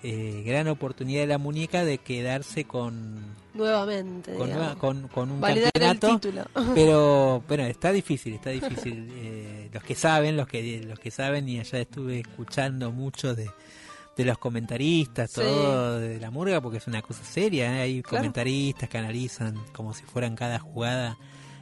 [0.02, 3.20] eh, gran oportunidad de la muñeca de quedarse con
[3.54, 4.34] nuevamente
[4.78, 6.20] con, con, un campeonato.
[6.74, 9.10] pero bueno está difícil está difícil.
[9.22, 13.48] Eh, los que saben los que los que saben y allá estuve escuchando mucho de,
[14.16, 17.80] de los comentaristas todo de la murga porque es una cosa seria ¿eh?
[17.82, 21.16] hay comentaristas que analizan como si fueran cada jugada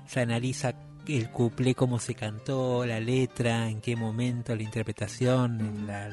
[0.07, 0.75] se analiza
[1.07, 6.09] el cuplé cómo se cantó la letra en qué momento la interpretación la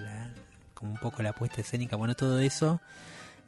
[0.78, 2.80] como un poco la puesta escénica, bueno, todo eso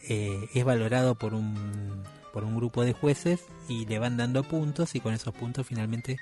[0.08, 2.04] eh, es valorado por un,
[2.34, 6.18] por un grupo de jueces y le van dando puntos y con esos puntos finalmente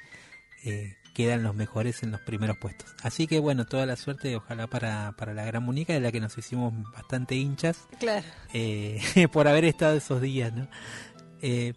[0.66, 2.90] eh, quedan los mejores en los primeros puestos.
[3.04, 6.20] Así que bueno, toda la suerte ojalá para, para la Gran Muñeca de la que
[6.20, 8.26] nos hicimos bastante hinchas claro.
[8.54, 9.00] Eh,
[9.32, 10.68] por haber estado esos días, ¿no?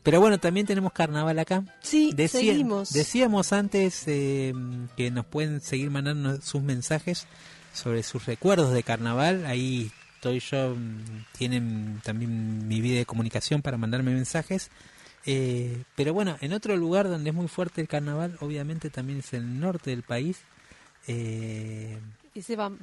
[0.03, 1.63] pero bueno, también tenemos carnaval acá.
[1.83, 2.95] Sí, seguimos.
[2.95, 7.27] Decíamos antes que nos pueden seguir mandando sus mensajes
[7.73, 9.47] sobre sus recuerdos de carnaval.
[9.47, 14.71] Ahí estoy yo, mm, tienen también mi vida de comunicación para mandarme mensajes.
[15.27, 19.33] Eh, pero bueno, en otro lugar donde es muy fuerte el carnaval, obviamente también es
[19.33, 20.39] el norte del país.
[21.07, 21.99] Eh,
[22.41, 22.79] ese vamos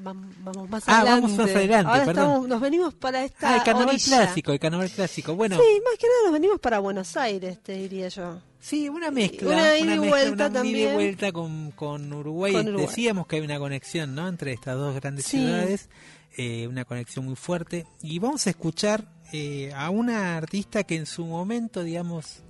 [0.70, 1.22] más ah, adelante.
[1.22, 3.54] vamos más adelante, Ahora Estamos, nos venimos para esta.
[3.54, 5.36] Ah, el carnaval clásico, el carnaval clásico.
[5.36, 5.58] Bueno.
[5.58, 8.40] Sí, más que nada nos venimos para Buenos Aires, te diría yo.
[8.60, 9.48] Sí, una mezcla.
[9.50, 10.96] Una ida y vuelta también.
[10.96, 12.54] vuelta con, con, Uruguay.
[12.76, 14.28] Decíamos que hay una conexión, ¿no?
[14.28, 15.90] Entre estas dos grandes ciudades.
[16.36, 17.86] Eh, una conexión muy fuerte.
[18.02, 22.44] Y vamos a escuchar eh, a una artista que en su momento, digamos,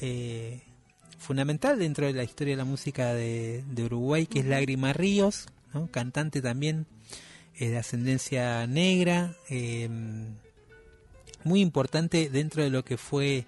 [0.00, 0.62] eh,
[1.18, 5.46] fundamental dentro de la historia de la música de, de Uruguay, que es Lágrima Ríos,
[5.90, 6.86] cantante también
[7.58, 9.88] eh, de ascendencia negra, eh,
[11.44, 13.46] muy importante dentro de lo que fue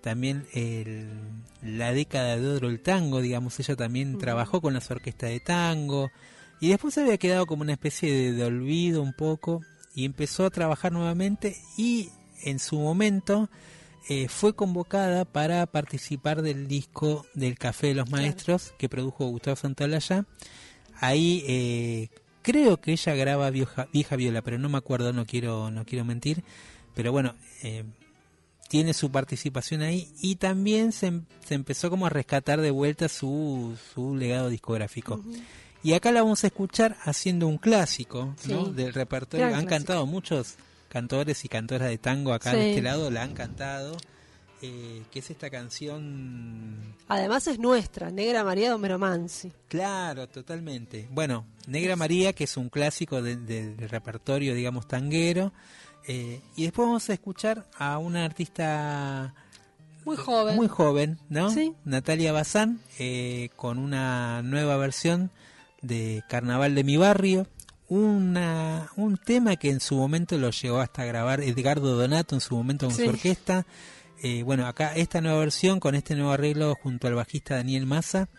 [0.00, 0.46] también
[1.62, 6.10] la década de oro el tango, digamos, ella también trabajó con las orquestas de tango
[6.60, 9.62] y después se había quedado como una especie de, olvido un poco
[9.94, 12.10] y empezó a trabajar nuevamente y
[12.42, 13.50] en su momento
[14.08, 19.56] eh, fue convocada para participar del disco del Café de los Maestros que produjo Gustavo
[19.56, 20.26] Santaolalla
[21.00, 22.08] Ahí eh,
[22.42, 26.04] creo que ella graba vieja, vieja, viola, pero no me acuerdo, no quiero, no quiero
[26.04, 26.42] mentir.
[26.94, 27.84] Pero bueno, eh,
[28.68, 33.76] tiene su participación ahí y también se, se, empezó como a rescatar de vuelta su,
[33.94, 35.22] su legado discográfico.
[35.82, 38.34] Y acá la vamos a escuchar haciendo un clásico
[38.74, 39.54] del repertorio.
[39.54, 40.56] Han cantado muchos
[40.88, 43.96] cantores y cantoras de tango acá de este lado, la han cantado.
[44.66, 46.94] Eh, que es esta canción...
[47.08, 49.52] Además es nuestra, Negra María de.
[49.68, 51.06] Claro, totalmente.
[51.10, 55.52] Bueno, Negra María, que es un clásico del repertorio, digamos, tanguero.
[56.08, 59.34] Eh, y después vamos a escuchar a una artista...
[60.06, 60.56] Muy joven.
[60.56, 61.50] Muy joven, ¿no?
[61.50, 61.74] Sí.
[61.84, 65.30] Natalia Bazán, eh, con una nueva versión
[65.82, 67.46] de Carnaval de mi barrio.
[67.88, 72.56] Una, un tema que en su momento lo llegó hasta grabar Edgardo Donato en su
[72.56, 73.66] momento con su orquesta.
[74.26, 78.30] Eh, bueno, acá esta nueva versión con este nuevo arreglo junto al bajista Daniel Massa.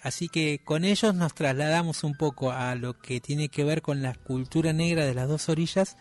[0.00, 4.02] Así que con ellos nos trasladamos un poco a lo que tiene que ver con
[4.02, 5.96] la cultura negra de las dos orillas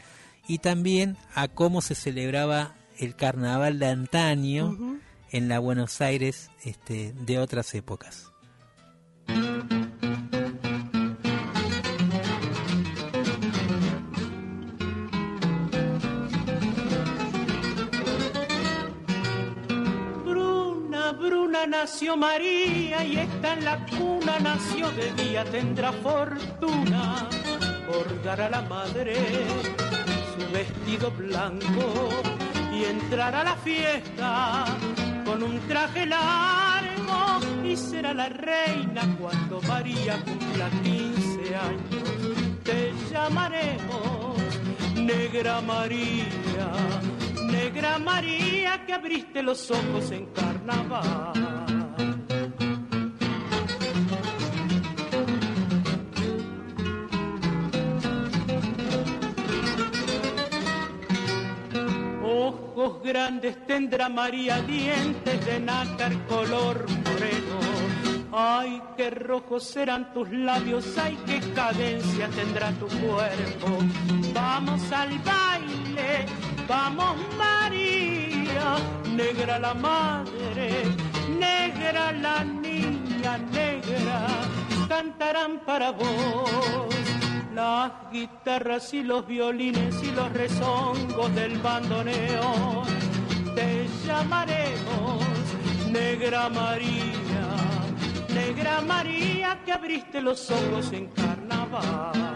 [0.48, 4.78] y también a cómo se celebraba el carnaval de antaño
[5.32, 8.32] en la Buenos Aires este, de otras épocas.
[21.52, 27.28] Cuna nació María y esta en la cuna nació de día, tendrá fortuna
[27.86, 29.16] por dar a la madre
[30.34, 32.10] su vestido blanco
[32.74, 34.66] y entrar a la fiesta
[35.26, 42.64] con un traje largo y será la reina cuando María cumpla 15 años.
[42.64, 44.38] Te llamaremos
[44.96, 46.72] Negra María,
[47.64, 51.32] Negra María que abriste los ojos en carnaval.
[62.24, 67.71] Ojos grandes tendrá María, dientes de nácar color moreno.
[68.32, 73.78] Ay, qué rojos serán tus labios, ay, qué cadencia tendrá tu cuerpo.
[74.34, 76.26] Vamos al baile,
[76.68, 78.78] vamos María,
[79.16, 80.84] negra la madre,
[81.38, 84.28] negra la niña, negra,
[84.88, 86.92] cantarán para vos
[87.54, 92.86] las guitarras y los violines y los rezongos del bandoneón.
[93.56, 95.22] Te llamaremos
[95.92, 97.31] Negra María,
[98.34, 102.32] Negra María que abriste los ojos en carnaval.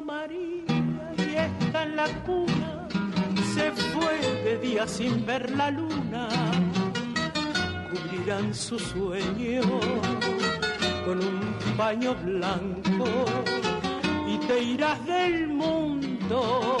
[0.00, 0.64] María
[1.16, 2.88] y está en la cuna,
[3.54, 6.28] se fue de día sin ver la luna,
[8.24, 9.62] cubrirán su sueño
[11.04, 13.04] con un paño blanco
[14.26, 16.78] y te irás del mundo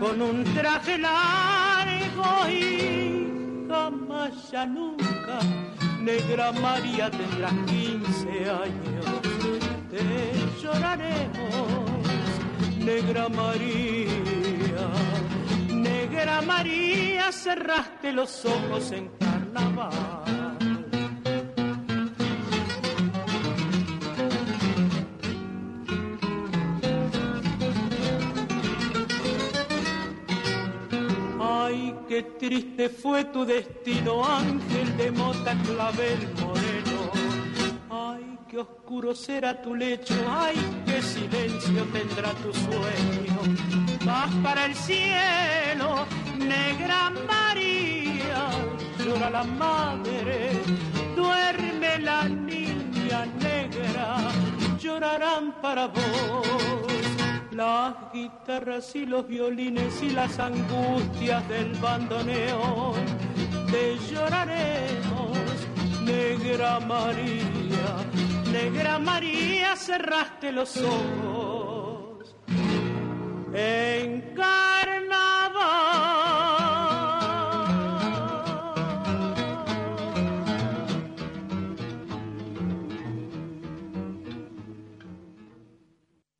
[0.00, 5.38] con un traje largo y jamás ya nunca,
[6.00, 9.06] negra María tendrás 15 años,
[9.90, 11.84] te lloraremos
[12.78, 14.88] Negra María,
[15.68, 20.23] Negra María, cerraste los ojos en carnaval.
[32.14, 36.20] Qué triste fue tu destino, ángel de mota clavel
[38.48, 40.54] qué oscuro será tu lecho, ay,
[40.86, 43.40] qué silencio tendrá tu sueño.
[44.04, 46.06] Vas para el cielo,
[46.38, 48.48] negra María,
[49.04, 50.52] llora la madre,
[51.16, 54.30] duerme la niña negra,
[54.78, 56.93] llorarán para vos.
[57.54, 62.94] Las guitarras y los violines y las angustias del bandoneón,
[63.70, 65.38] te lloraremos,
[66.04, 67.64] negra María
[68.54, 72.36] Negra María, cerraste los ojos.
[73.52, 75.64] En carnaval.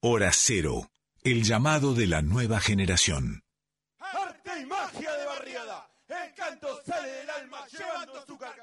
[0.00, 0.88] Hora cero,
[1.24, 3.42] el llamado de la nueva generación.
[3.98, 8.53] Arte y magia de barriada, el canto sale del alma llevando su carcajada.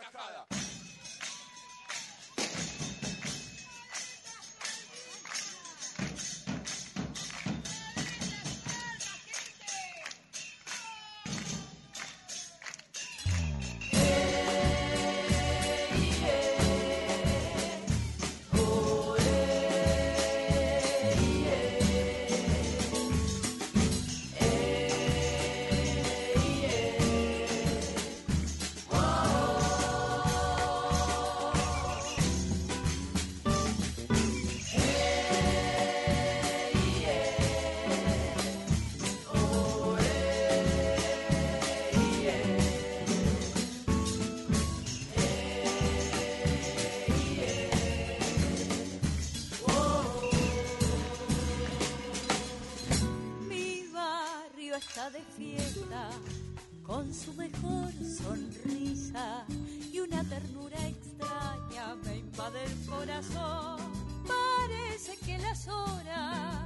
[63.21, 66.65] Parece que las horas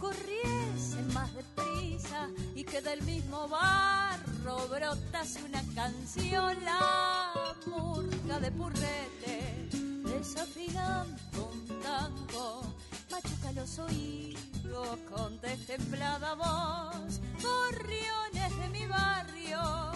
[0.00, 6.56] corriesen más deprisa y que del mismo barro brotase una canción.
[6.64, 7.32] La
[7.66, 9.68] murga de purrete
[10.02, 12.62] desafinando un tango
[13.08, 17.20] machuca los oídos con destemplada voz.
[17.40, 19.92] Gorriones de mi barrio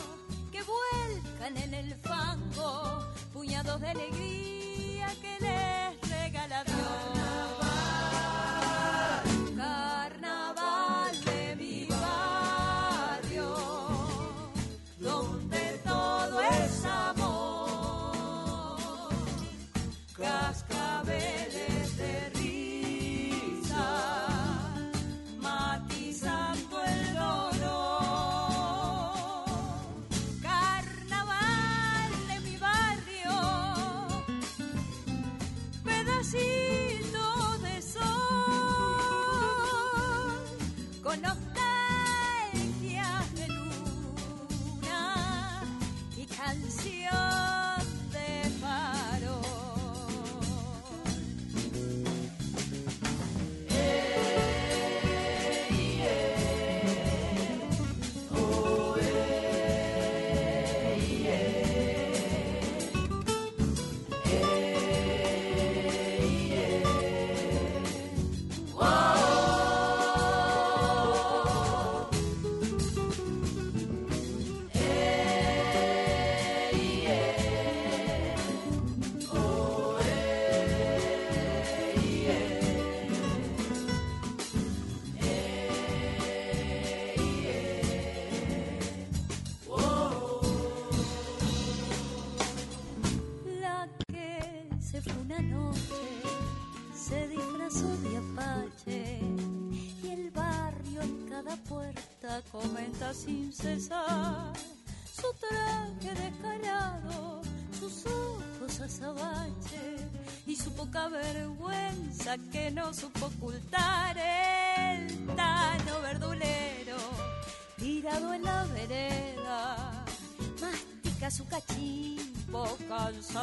[0.52, 4.79] que vuelcan en el fango puñados de alegría
[5.16, 7.19] que les regala Dios.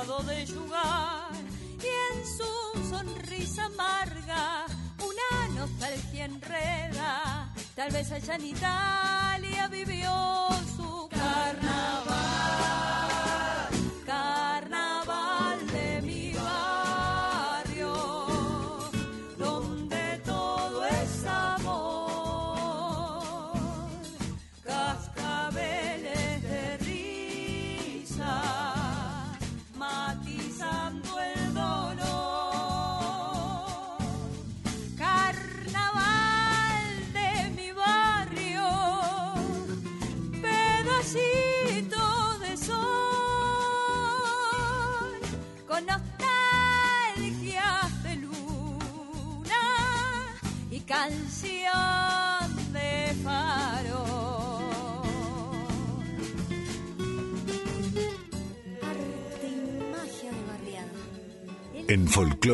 [0.08, 1.32] Cansado de jugar
[1.84, 4.66] y en su sonrisa amarga
[5.00, 7.54] una nostalgia enreda.
[7.76, 9.17] Tal vez en Italia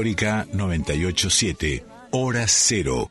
[0.04, 3.10] Folclórica 987, Hora Cero.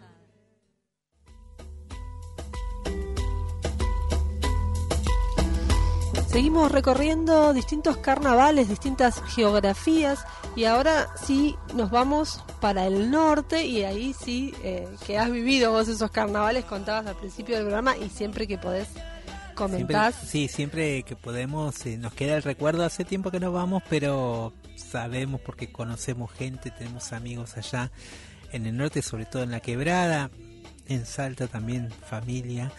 [6.28, 13.84] Seguimos recorriendo distintos carnavales, distintas geografías y ahora sí nos vamos para el norte y
[13.84, 18.10] ahí sí eh, que has vivido vos esos carnavales, contabas al principio del programa y
[18.10, 20.14] siempre que podés Siempre, comentás.
[20.26, 24.52] sí, siempre que podemos, eh, nos queda el recuerdo, hace tiempo que nos vamos, pero
[24.76, 27.90] sabemos porque conocemos gente, tenemos amigos allá
[28.52, 30.30] en el norte, sobre todo en la quebrada,
[30.86, 32.72] en Salta también, familia,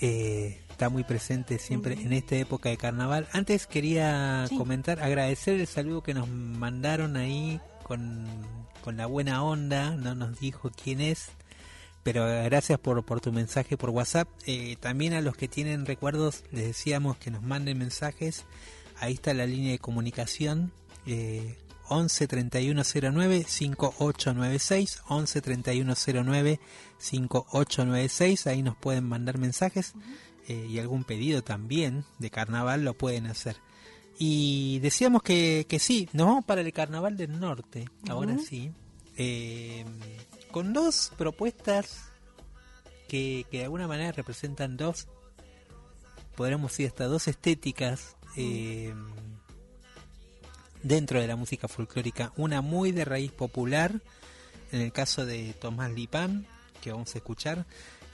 [0.00, 3.26] eh, está muy presente siempre en esta época de carnaval.
[3.32, 8.26] Antes quería comentar, agradecer el saludo que nos mandaron ahí con,
[8.82, 11.30] con la buena onda, no nos dijo quién es,
[12.02, 14.28] pero gracias por, por tu mensaje por WhatsApp.
[14.46, 18.44] Eh, también a los que tienen recuerdos les decíamos que nos manden mensajes.
[19.00, 20.72] Ahí está la línea de comunicación.
[21.06, 21.56] Eh,
[21.88, 26.60] 11 3109 5896 11 3109
[26.98, 29.94] 5896 ahí nos pueden mandar mensajes
[30.48, 33.56] eh, y algún pedido también de carnaval lo pueden hacer.
[34.18, 38.72] Y decíamos que, que sí nos vamos para el carnaval del norte ahora sí
[39.16, 39.84] eh,
[40.50, 42.10] con dos propuestas
[43.08, 45.06] que, que de alguna manera representan dos
[46.34, 48.94] podríamos decir hasta dos estéticas eh,
[50.86, 54.00] dentro de la música folclórica, una muy de raíz popular,
[54.70, 56.46] en el caso de Tomás Lipán,
[56.80, 57.66] que vamos a escuchar,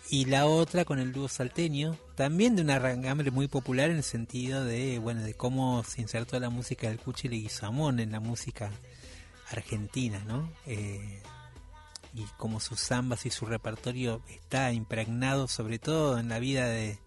[0.08, 4.02] y la otra con el dúo salteño, también de una rangambre muy popular en el
[4.02, 8.70] sentido de, bueno, de cómo se insertó la música del Cuchi Leguizamón en la música
[9.50, 10.50] argentina, ¿no?
[10.66, 11.22] Eh,
[12.14, 16.98] y como sus zambas y su repertorio está impregnado sobre todo en la vida de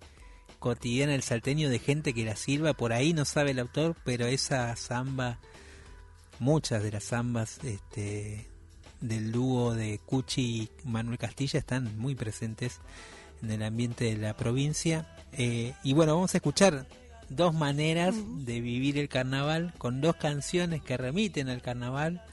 [0.60, 4.26] cotidiana del salteño de gente que la sirva, por ahí no sabe el autor, pero
[4.26, 5.40] esa samba,
[6.40, 8.48] muchas de las zambas este,
[9.02, 12.80] del dúo de Cuchi y Manuel Castilla están muy presentes
[13.42, 15.08] en el ambiente de la provincia.
[15.34, 16.88] Eh, y bueno, vamos a escuchar
[17.30, 22.24] dos maneras de vivir el carnaval con dos canciones que remiten al carnaval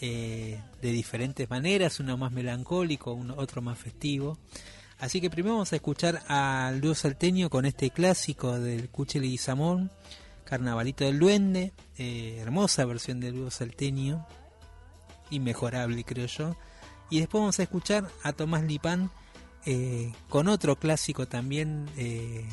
[0.00, 4.38] eh, de diferentes maneras, uno más melancólico, uno, otro más festivo.
[4.98, 9.38] Así que primero vamos a escuchar al dúo salteño con este clásico del Cuchel y
[9.38, 9.90] Samón,
[10.44, 14.26] Carnavalito del Duende, eh, hermosa versión del dúo salteño,
[15.30, 16.56] inmejorable creo yo.
[17.10, 19.10] Y después vamos a escuchar a Tomás Lipán
[19.66, 22.46] eh, con otro clásico también eh,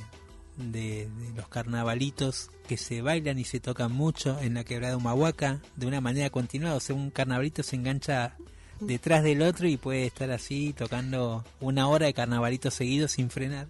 [0.57, 5.87] de, los carnavalitos que se bailan y se tocan mucho en la quebrada Humahuaca de
[5.87, 6.75] una manera continuada.
[6.75, 8.37] O sea, un carnavalito se engancha
[8.79, 13.67] detrás del otro y puede estar así tocando una hora de carnavalito seguido sin frenar.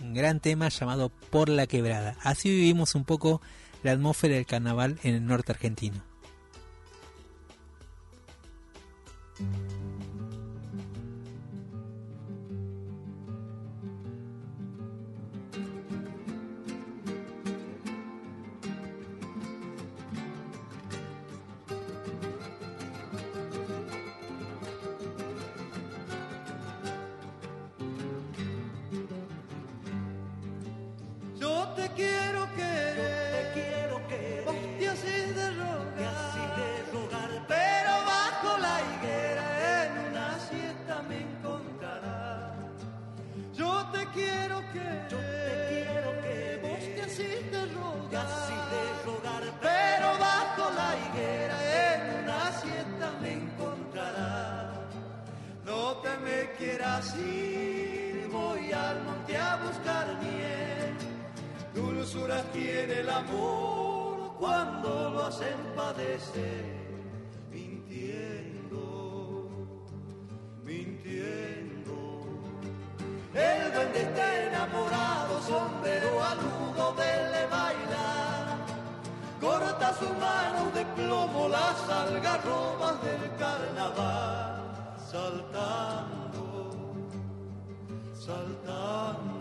[0.00, 2.16] Un gran tema llamado Por la Quebrada.
[2.22, 3.40] Así vivimos un poco
[3.82, 6.02] la atmósfera del carnaval en el norte argentino.
[56.58, 60.96] quieras ir, voy al monte a buscar miel.
[61.74, 66.64] Dulzura tiene el amor cuando lo hacen padecer,
[67.50, 69.48] mintiendo,
[70.64, 71.94] mintiendo.
[73.34, 78.58] El duende está enamorado, sombrero aludo de bailar.
[79.40, 84.48] Corta su mano de plomo las algarrobas del carnaval
[85.10, 86.47] saltando.
[88.28, 89.37] saltando.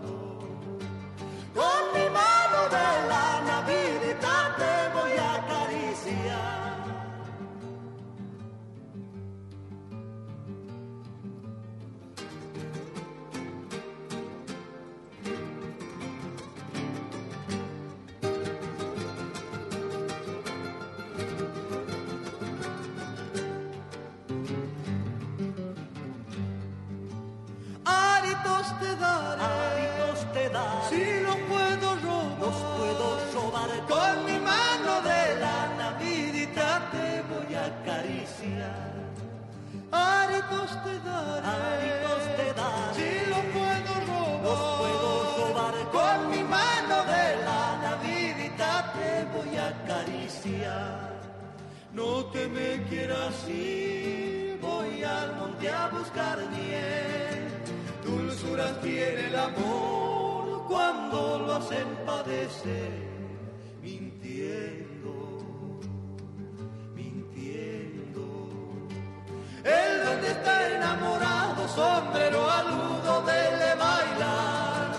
[28.98, 35.40] daré, hábitos te daré, si lo puedo robar, los puedo robar con mi mano de
[35.40, 38.98] la Navidad te voy a acariciar.
[39.92, 46.44] Hábitos te daré, hábitos te daré, si lo puedo robar, los puedo robar con mi
[46.44, 51.08] mano de la Navidad te voy a acariciar.
[51.94, 57.37] No te me quieras ir, voy al monte a buscar nieve.
[58.40, 62.92] Dulzuras tiene el amor cuando lo hacen padecer,
[63.82, 65.80] mintiendo,
[66.94, 68.22] mintiendo.
[69.64, 74.92] El donde está enamorado, sombrero aludo dele bailar.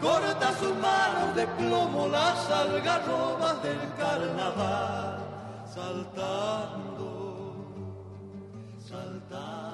[0.00, 5.18] Corta sus manos de plomo las algarrobas del carnaval,
[5.72, 7.06] saltando,
[8.84, 9.73] saltando.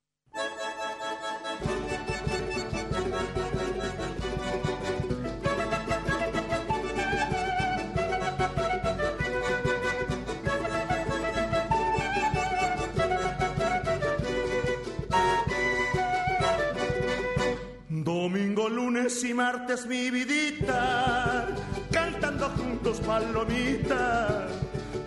[19.23, 21.47] y martes mi vidita,
[21.91, 24.49] cantando juntos palomitas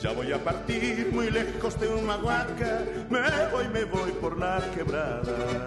[0.00, 3.20] ya voy a partir muy lejos de una huaca, me
[3.50, 5.66] voy, me voy por la quebrada.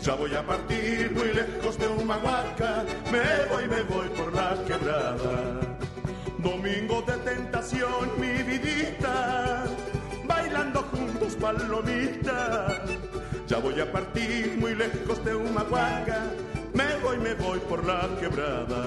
[0.00, 4.54] Ya voy a partir muy lejos de una huaca, me voy, me voy por la
[4.64, 5.76] quebrada.
[6.38, 9.64] Domingo de tentación, mi vidita,
[10.24, 10.84] bailando
[11.40, 12.82] palomita.
[13.46, 16.24] Ya voy a partir muy lejos de Humahuaca,
[16.78, 18.82] me voy, me voy por la quebrada.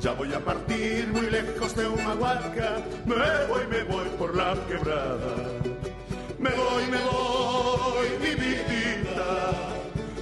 [0.00, 2.70] Ya voy a partir muy lejos de Humahuaca,
[3.06, 3.14] me
[3.48, 5.34] voy, me voy por la quebrada.
[6.38, 9.30] Me voy, me voy, mi vidita,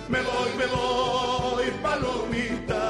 [0.08, 2.84] me voy, me voy, palomita.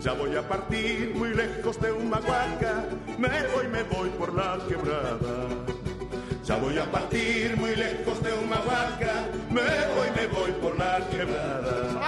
[0.00, 2.84] Ya voy a partir muy lejos de Humahuaca,
[3.18, 5.69] me voy, me voy por la quebrada.
[6.44, 12.00] Ya voy a partir muy lejos de Humahuaca, me voy, me voy por la quebrada.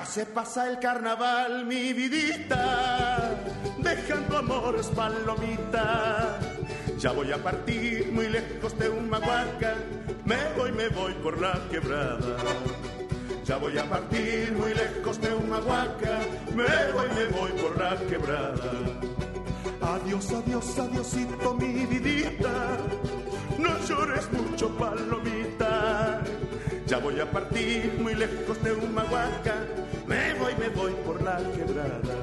[0.00, 3.36] Ya se pasa el carnaval, mi vidita,
[3.76, 6.38] dejando amores palomita.
[6.96, 9.74] Ya voy a partir muy lejos de Humahuaca,
[10.24, 12.38] me voy, me voy por la quebrada.
[13.44, 16.18] Ya voy a partir muy lejos de Humahuaca,
[16.54, 18.72] me voy, me voy por la quebrada.
[19.82, 22.78] Adiós, adiós, adiósito, mi vidita,
[23.58, 26.22] no llores mucho, palomita.
[26.86, 29.62] Ya voy a partir muy lejos de Humahuaca,
[30.10, 32.16] me voy, me voy por la quebrada.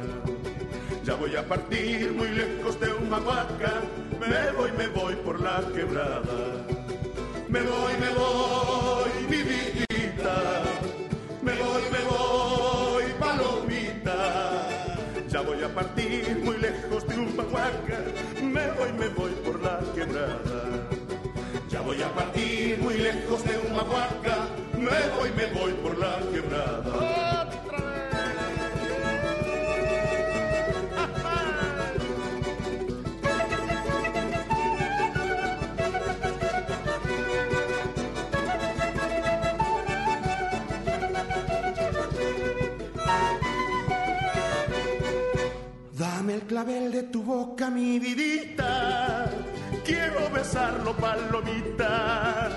[1.05, 3.81] Ya voy a partir muy lejos de Humahuaca,
[4.19, 6.39] me voy, me voy por la quebrada.
[7.47, 10.63] Me voy, me voy, mi vidita,
[11.41, 14.67] me voy, me voy, palomita.
[15.29, 17.99] Ya voy a partir muy lejos de Humahuaca,
[18.41, 20.59] me voy, me voy por la quebrada.
[21.69, 24.37] Ya voy a partir muy lejos de Humahuaca,
[24.73, 27.26] me voy, me voy por la quebrada.
[46.57, 49.29] Clavel de tu boca, mi vidita.
[49.85, 52.49] Quiero besarlo, palomita.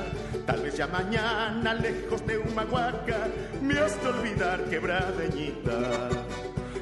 [0.47, 3.29] Tal vez ya mañana, lejos de Humahuaca,
[3.61, 6.09] me has de olvidar, quebradeñita.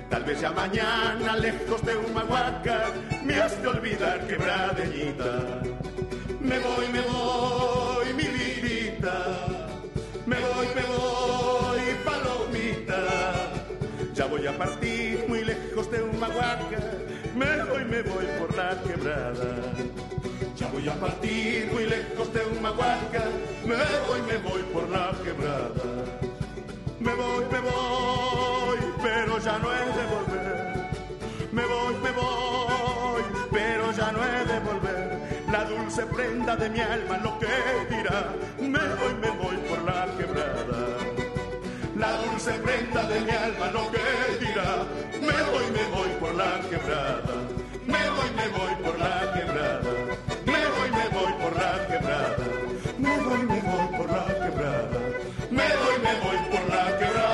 [0.09, 2.93] Tal vez ya mañana, lejos de Humahuaca,
[3.24, 5.32] me has de olvidar, quebradeñita.
[6.40, 9.16] Me voy, me voy, mi vidita.
[10.24, 13.01] Me voy, me voy, palomita.
[14.15, 14.88] Ya voy a partir
[17.39, 19.51] me voy, me voy por la quebrada.
[20.56, 23.24] Ya voy a partir muy lejos de Humahuaca,
[23.65, 25.89] me voy, me voy por la quebrada.
[26.98, 30.90] Me voy, me voy, pero ya no he de volver.
[31.52, 35.44] Me voy, me voy, pero ya no he de volver.
[35.52, 37.47] La dulce prenda de mi alma lo que
[37.94, 38.35] dirá.
[38.59, 40.98] Me voy, me voy por la quebrada.
[42.49, 43.99] Dulce prenda de mi alma lo que
[44.41, 44.87] dirá.
[45.20, 47.35] Me voy, me voy por la quebrada.
[47.87, 49.93] Me voy, me voy por la quebrada.
[50.47, 52.37] Me voy, me voy por la quebrada.
[52.99, 54.99] Me voy, me voy por la quebrada.
[55.51, 57.29] Me voy, me voy por la quebrada.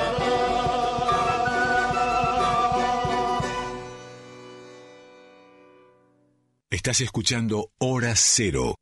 [6.69, 8.75] Estás escuchando Hora Cero.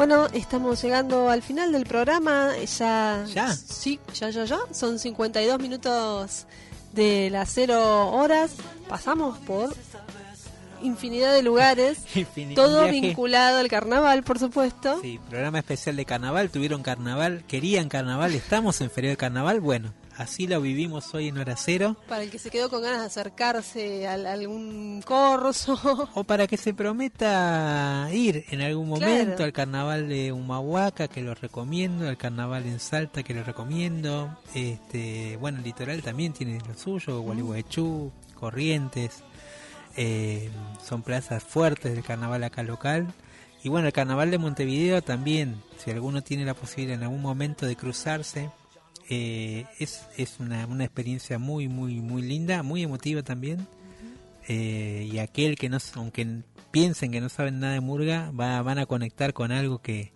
[0.00, 2.52] Bueno, estamos llegando al final del programa.
[2.78, 3.22] Ya.
[3.34, 3.52] ¿Ya?
[3.54, 4.58] Sí, ya, ya, ya.
[4.72, 6.46] Son 52 minutos
[6.94, 8.52] de las 0 horas.
[8.88, 9.76] Pasamos por
[10.80, 11.98] infinidad de lugares.
[12.14, 12.98] Infin- todo viaje.
[13.02, 14.98] vinculado al carnaval, por supuesto.
[15.02, 19.92] Sí, programa especial de carnaval, tuvieron carnaval, querían carnaval, estamos en feria de carnaval, bueno,
[20.20, 21.96] así lo vivimos hoy en hora cero.
[22.08, 26.08] Para el que se quedó con ganas de acercarse a, a algún corso.
[26.14, 29.44] O para que se prometa ir en algún momento Claro.
[29.44, 34.36] al carnaval de Humahuaca, que lo recomiendo, al carnaval en Salta, que lo recomiendo.
[34.54, 39.22] Este, bueno, el litoral también tiene lo suyo, Gualeguaychú, Corrientes.
[39.96, 40.50] eh,
[40.84, 43.12] son plazas fuertes del carnaval acá local.
[43.62, 47.66] Y bueno, el carnaval de Montevideo también, si alguno tiene la posibilidad en algún momento
[47.66, 48.50] de cruzarse,
[49.10, 53.66] eh, es, es una, una experiencia muy, muy, muy linda, muy emotiva también.
[54.48, 56.26] Eh, y aquel que no, aunque
[56.70, 60.12] piensen que no saben nada de murga, va, van a conectar con algo que,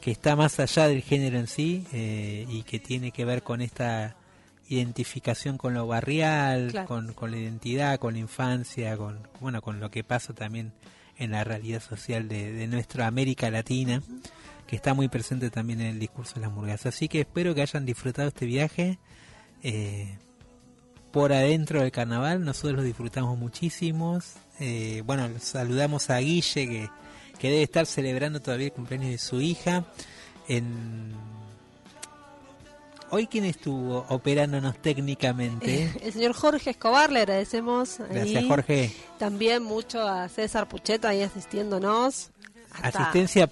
[0.00, 3.60] que está más allá del género en sí eh, y que tiene que ver con
[3.60, 4.16] esta
[4.68, 6.88] identificación con lo barrial, Claro.
[6.88, 10.72] con, con la identidad, con la infancia, con bueno, con lo que pasa también
[11.18, 14.02] en la realidad social de, de nuestra América Latina,
[14.66, 16.86] que está muy presente también en el discurso de las murgas.
[16.86, 18.98] Así que espero que hayan disfrutado este viaje.
[19.62, 20.18] eh,
[21.16, 24.34] por adentro del carnaval, nosotros lo disfrutamos muchísimos.
[24.60, 26.90] Eh, bueno, saludamos a Guille que,
[27.38, 29.86] que debe estar celebrando todavía el cumpleaños de su hija.
[30.46, 31.14] En...
[33.08, 35.90] Hoy quién estuvo operándonos técnicamente?
[36.02, 37.98] El señor Jorge Escobar, le agradecemos.
[38.10, 38.92] Gracias Jorge.
[39.18, 42.30] También mucho a César Pucheto ahí asistiéndonos.
[42.82, 43.48] Asistencia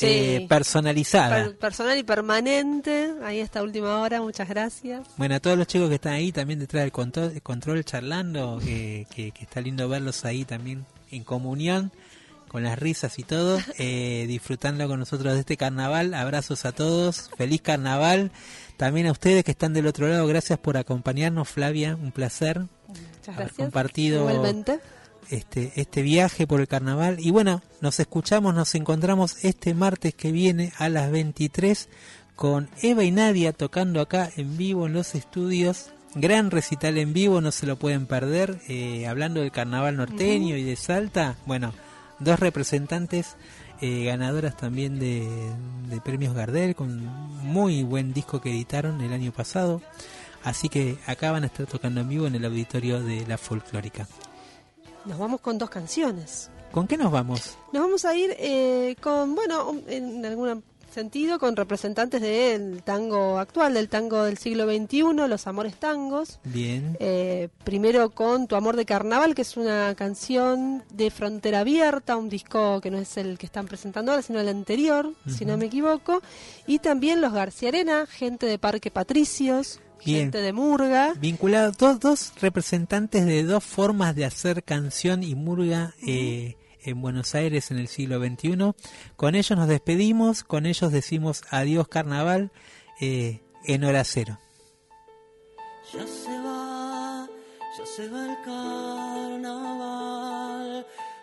[0.00, 1.52] eh, personalizada.
[1.60, 5.06] personal y permanente, ahí esta última hora, muchas gracias.
[5.16, 9.06] Bueno, a todos los chicos que están ahí también detrás del control, control charlando, que,
[9.14, 11.92] que, está lindo verlos ahí también en comunión,
[12.48, 16.14] con las risas y todo, eh, disfrutando con nosotros de este carnaval.
[16.14, 18.30] Abrazos a todos, feliz carnaval.
[18.76, 22.60] También a ustedes que están del otro lado, gracias por acompañarnos, Flavia, un placer.
[22.88, 23.56] Muchas gracias.
[23.56, 24.80] compartido Igualmente
[25.30, 27.16] este, este viaje por el carnaval.
[27.18, 31.88] Y bueno, nos escuchamos, nos encontramos este martes que viene a las 23
[32.36, 35.90] con Eva y Nadia tocando acá en vivo en los estudios.
[36.14, 38.60] Gran recital en vivo, no se lo pueden perder.
[38.68, 41.74] Eh, hablando del carnaval norteño y de Salta, bueno,
[42.20, 43.36] dos representantes
[43.80, 45.28] eh, ganadoras también de,
[45.88, 49.82] de premios Gardel con muy buen disco que editaron el año pasado.
[50.44, 54.06] Así que acá van a estar tocando en vivo en el auditorio de la folclórica.
[55.04, 56.50] Nos vamos con dos canciones.
[56.72, 57.56] ¿Con qué nos vamos?
[57.72, 60.62] Nos vamos a ir eh, con, bueno, en algún
[60.94, 66.38] sentido, con representantes del tango actual, del tango del siglo XXI, los amores tangos.
[66.44, 66.96] Bien.
[67.00, 72.28] Eh, primero con Tu amor de carnaval, que es una canción de Frontera Abierta, un
[72.28, 75.66] disco que no es el que están presentando ahora, sino el anterior, si no me
[75.66, 76.22] equivoco.
[76.66, 81.14] Y también los García Arena, gente de Parque Patricios, gente de murga.
[81.16, 87.34] Vinculados, dos, dos representantes de dos formas de hacer canción y murga eh, en Buenos
[87.34, 88.72] Aires en el siglo XXI.
[89.16, 92.52] Con ellos nos despedimos, con ellos decimos adiós carnaval
[93.00, 94.38] eh, en hora cero.
[95.92, 97.28] Ya se va,
[97.78, 99.66] ya se va el carnaval,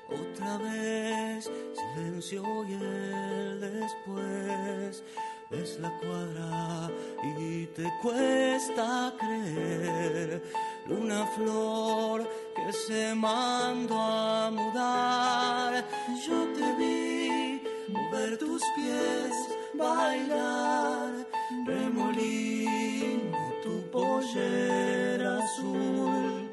[0.08, 5.04] otra vez silencio y el después
[5.52, 6.90] es la cuadra
[7.38, 10.42] y te cuesta creer.
[10.90, 15.86] Una flor que se mandó a mudar.
[16.26, 19.34] Yo te vi mover tus pies,
[19.74, 21.28] bailar,
[21.66, 26.50] remolino tu pollera azul,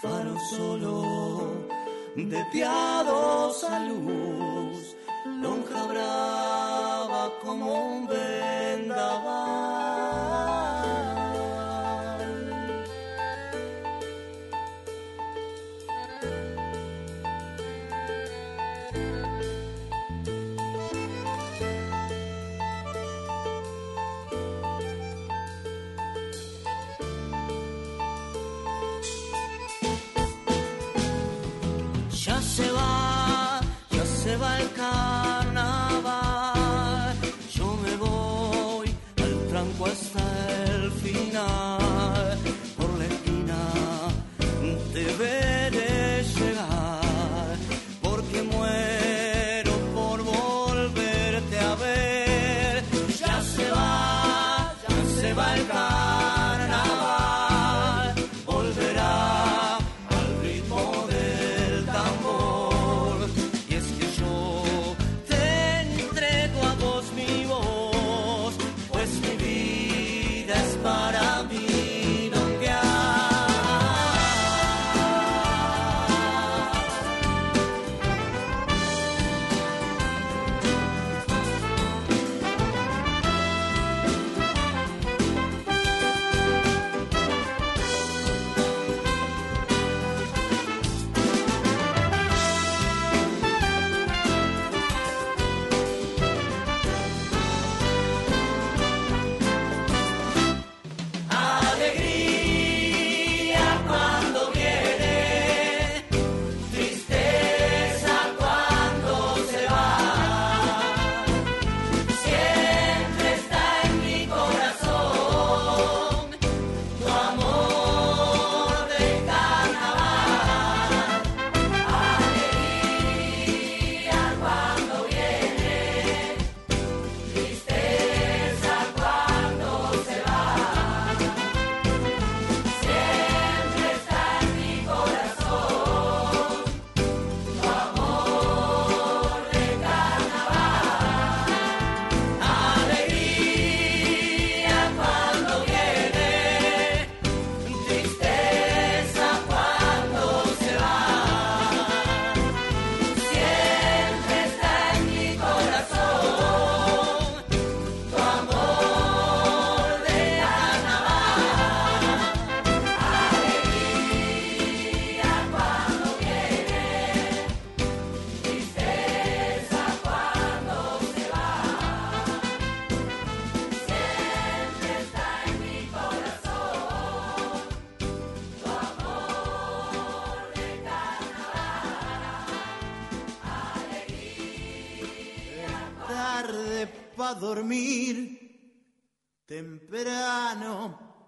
[0.00, 1.66] faro solo
[2.16, 4.95] de piadosa luz,
[5.26, 9.66] nunca brava como un vendaval.
[32.24, 34.95] Ya se va, ya se va el camino.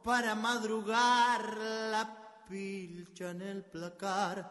[0.09, 4.51] Para madrugar la pilcha en el placar,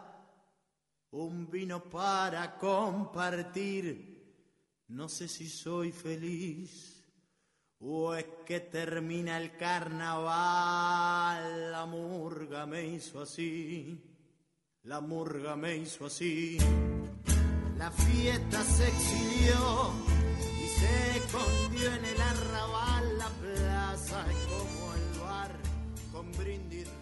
[1.10, 4.46] un vino para compartir.
[4.90, 7.04] No sé si soy feliz
[7.80, 10.12] o es que termina el carnaval.
[11.72, 14.00] La murga me hizo así,
[14.84, 16.60] la murga me hizo así.
[17.80, 19.92] La fiesta se exilió
[20.38, 23.18] y se escondió en el arrabal
[26.38, 26.97] brindis.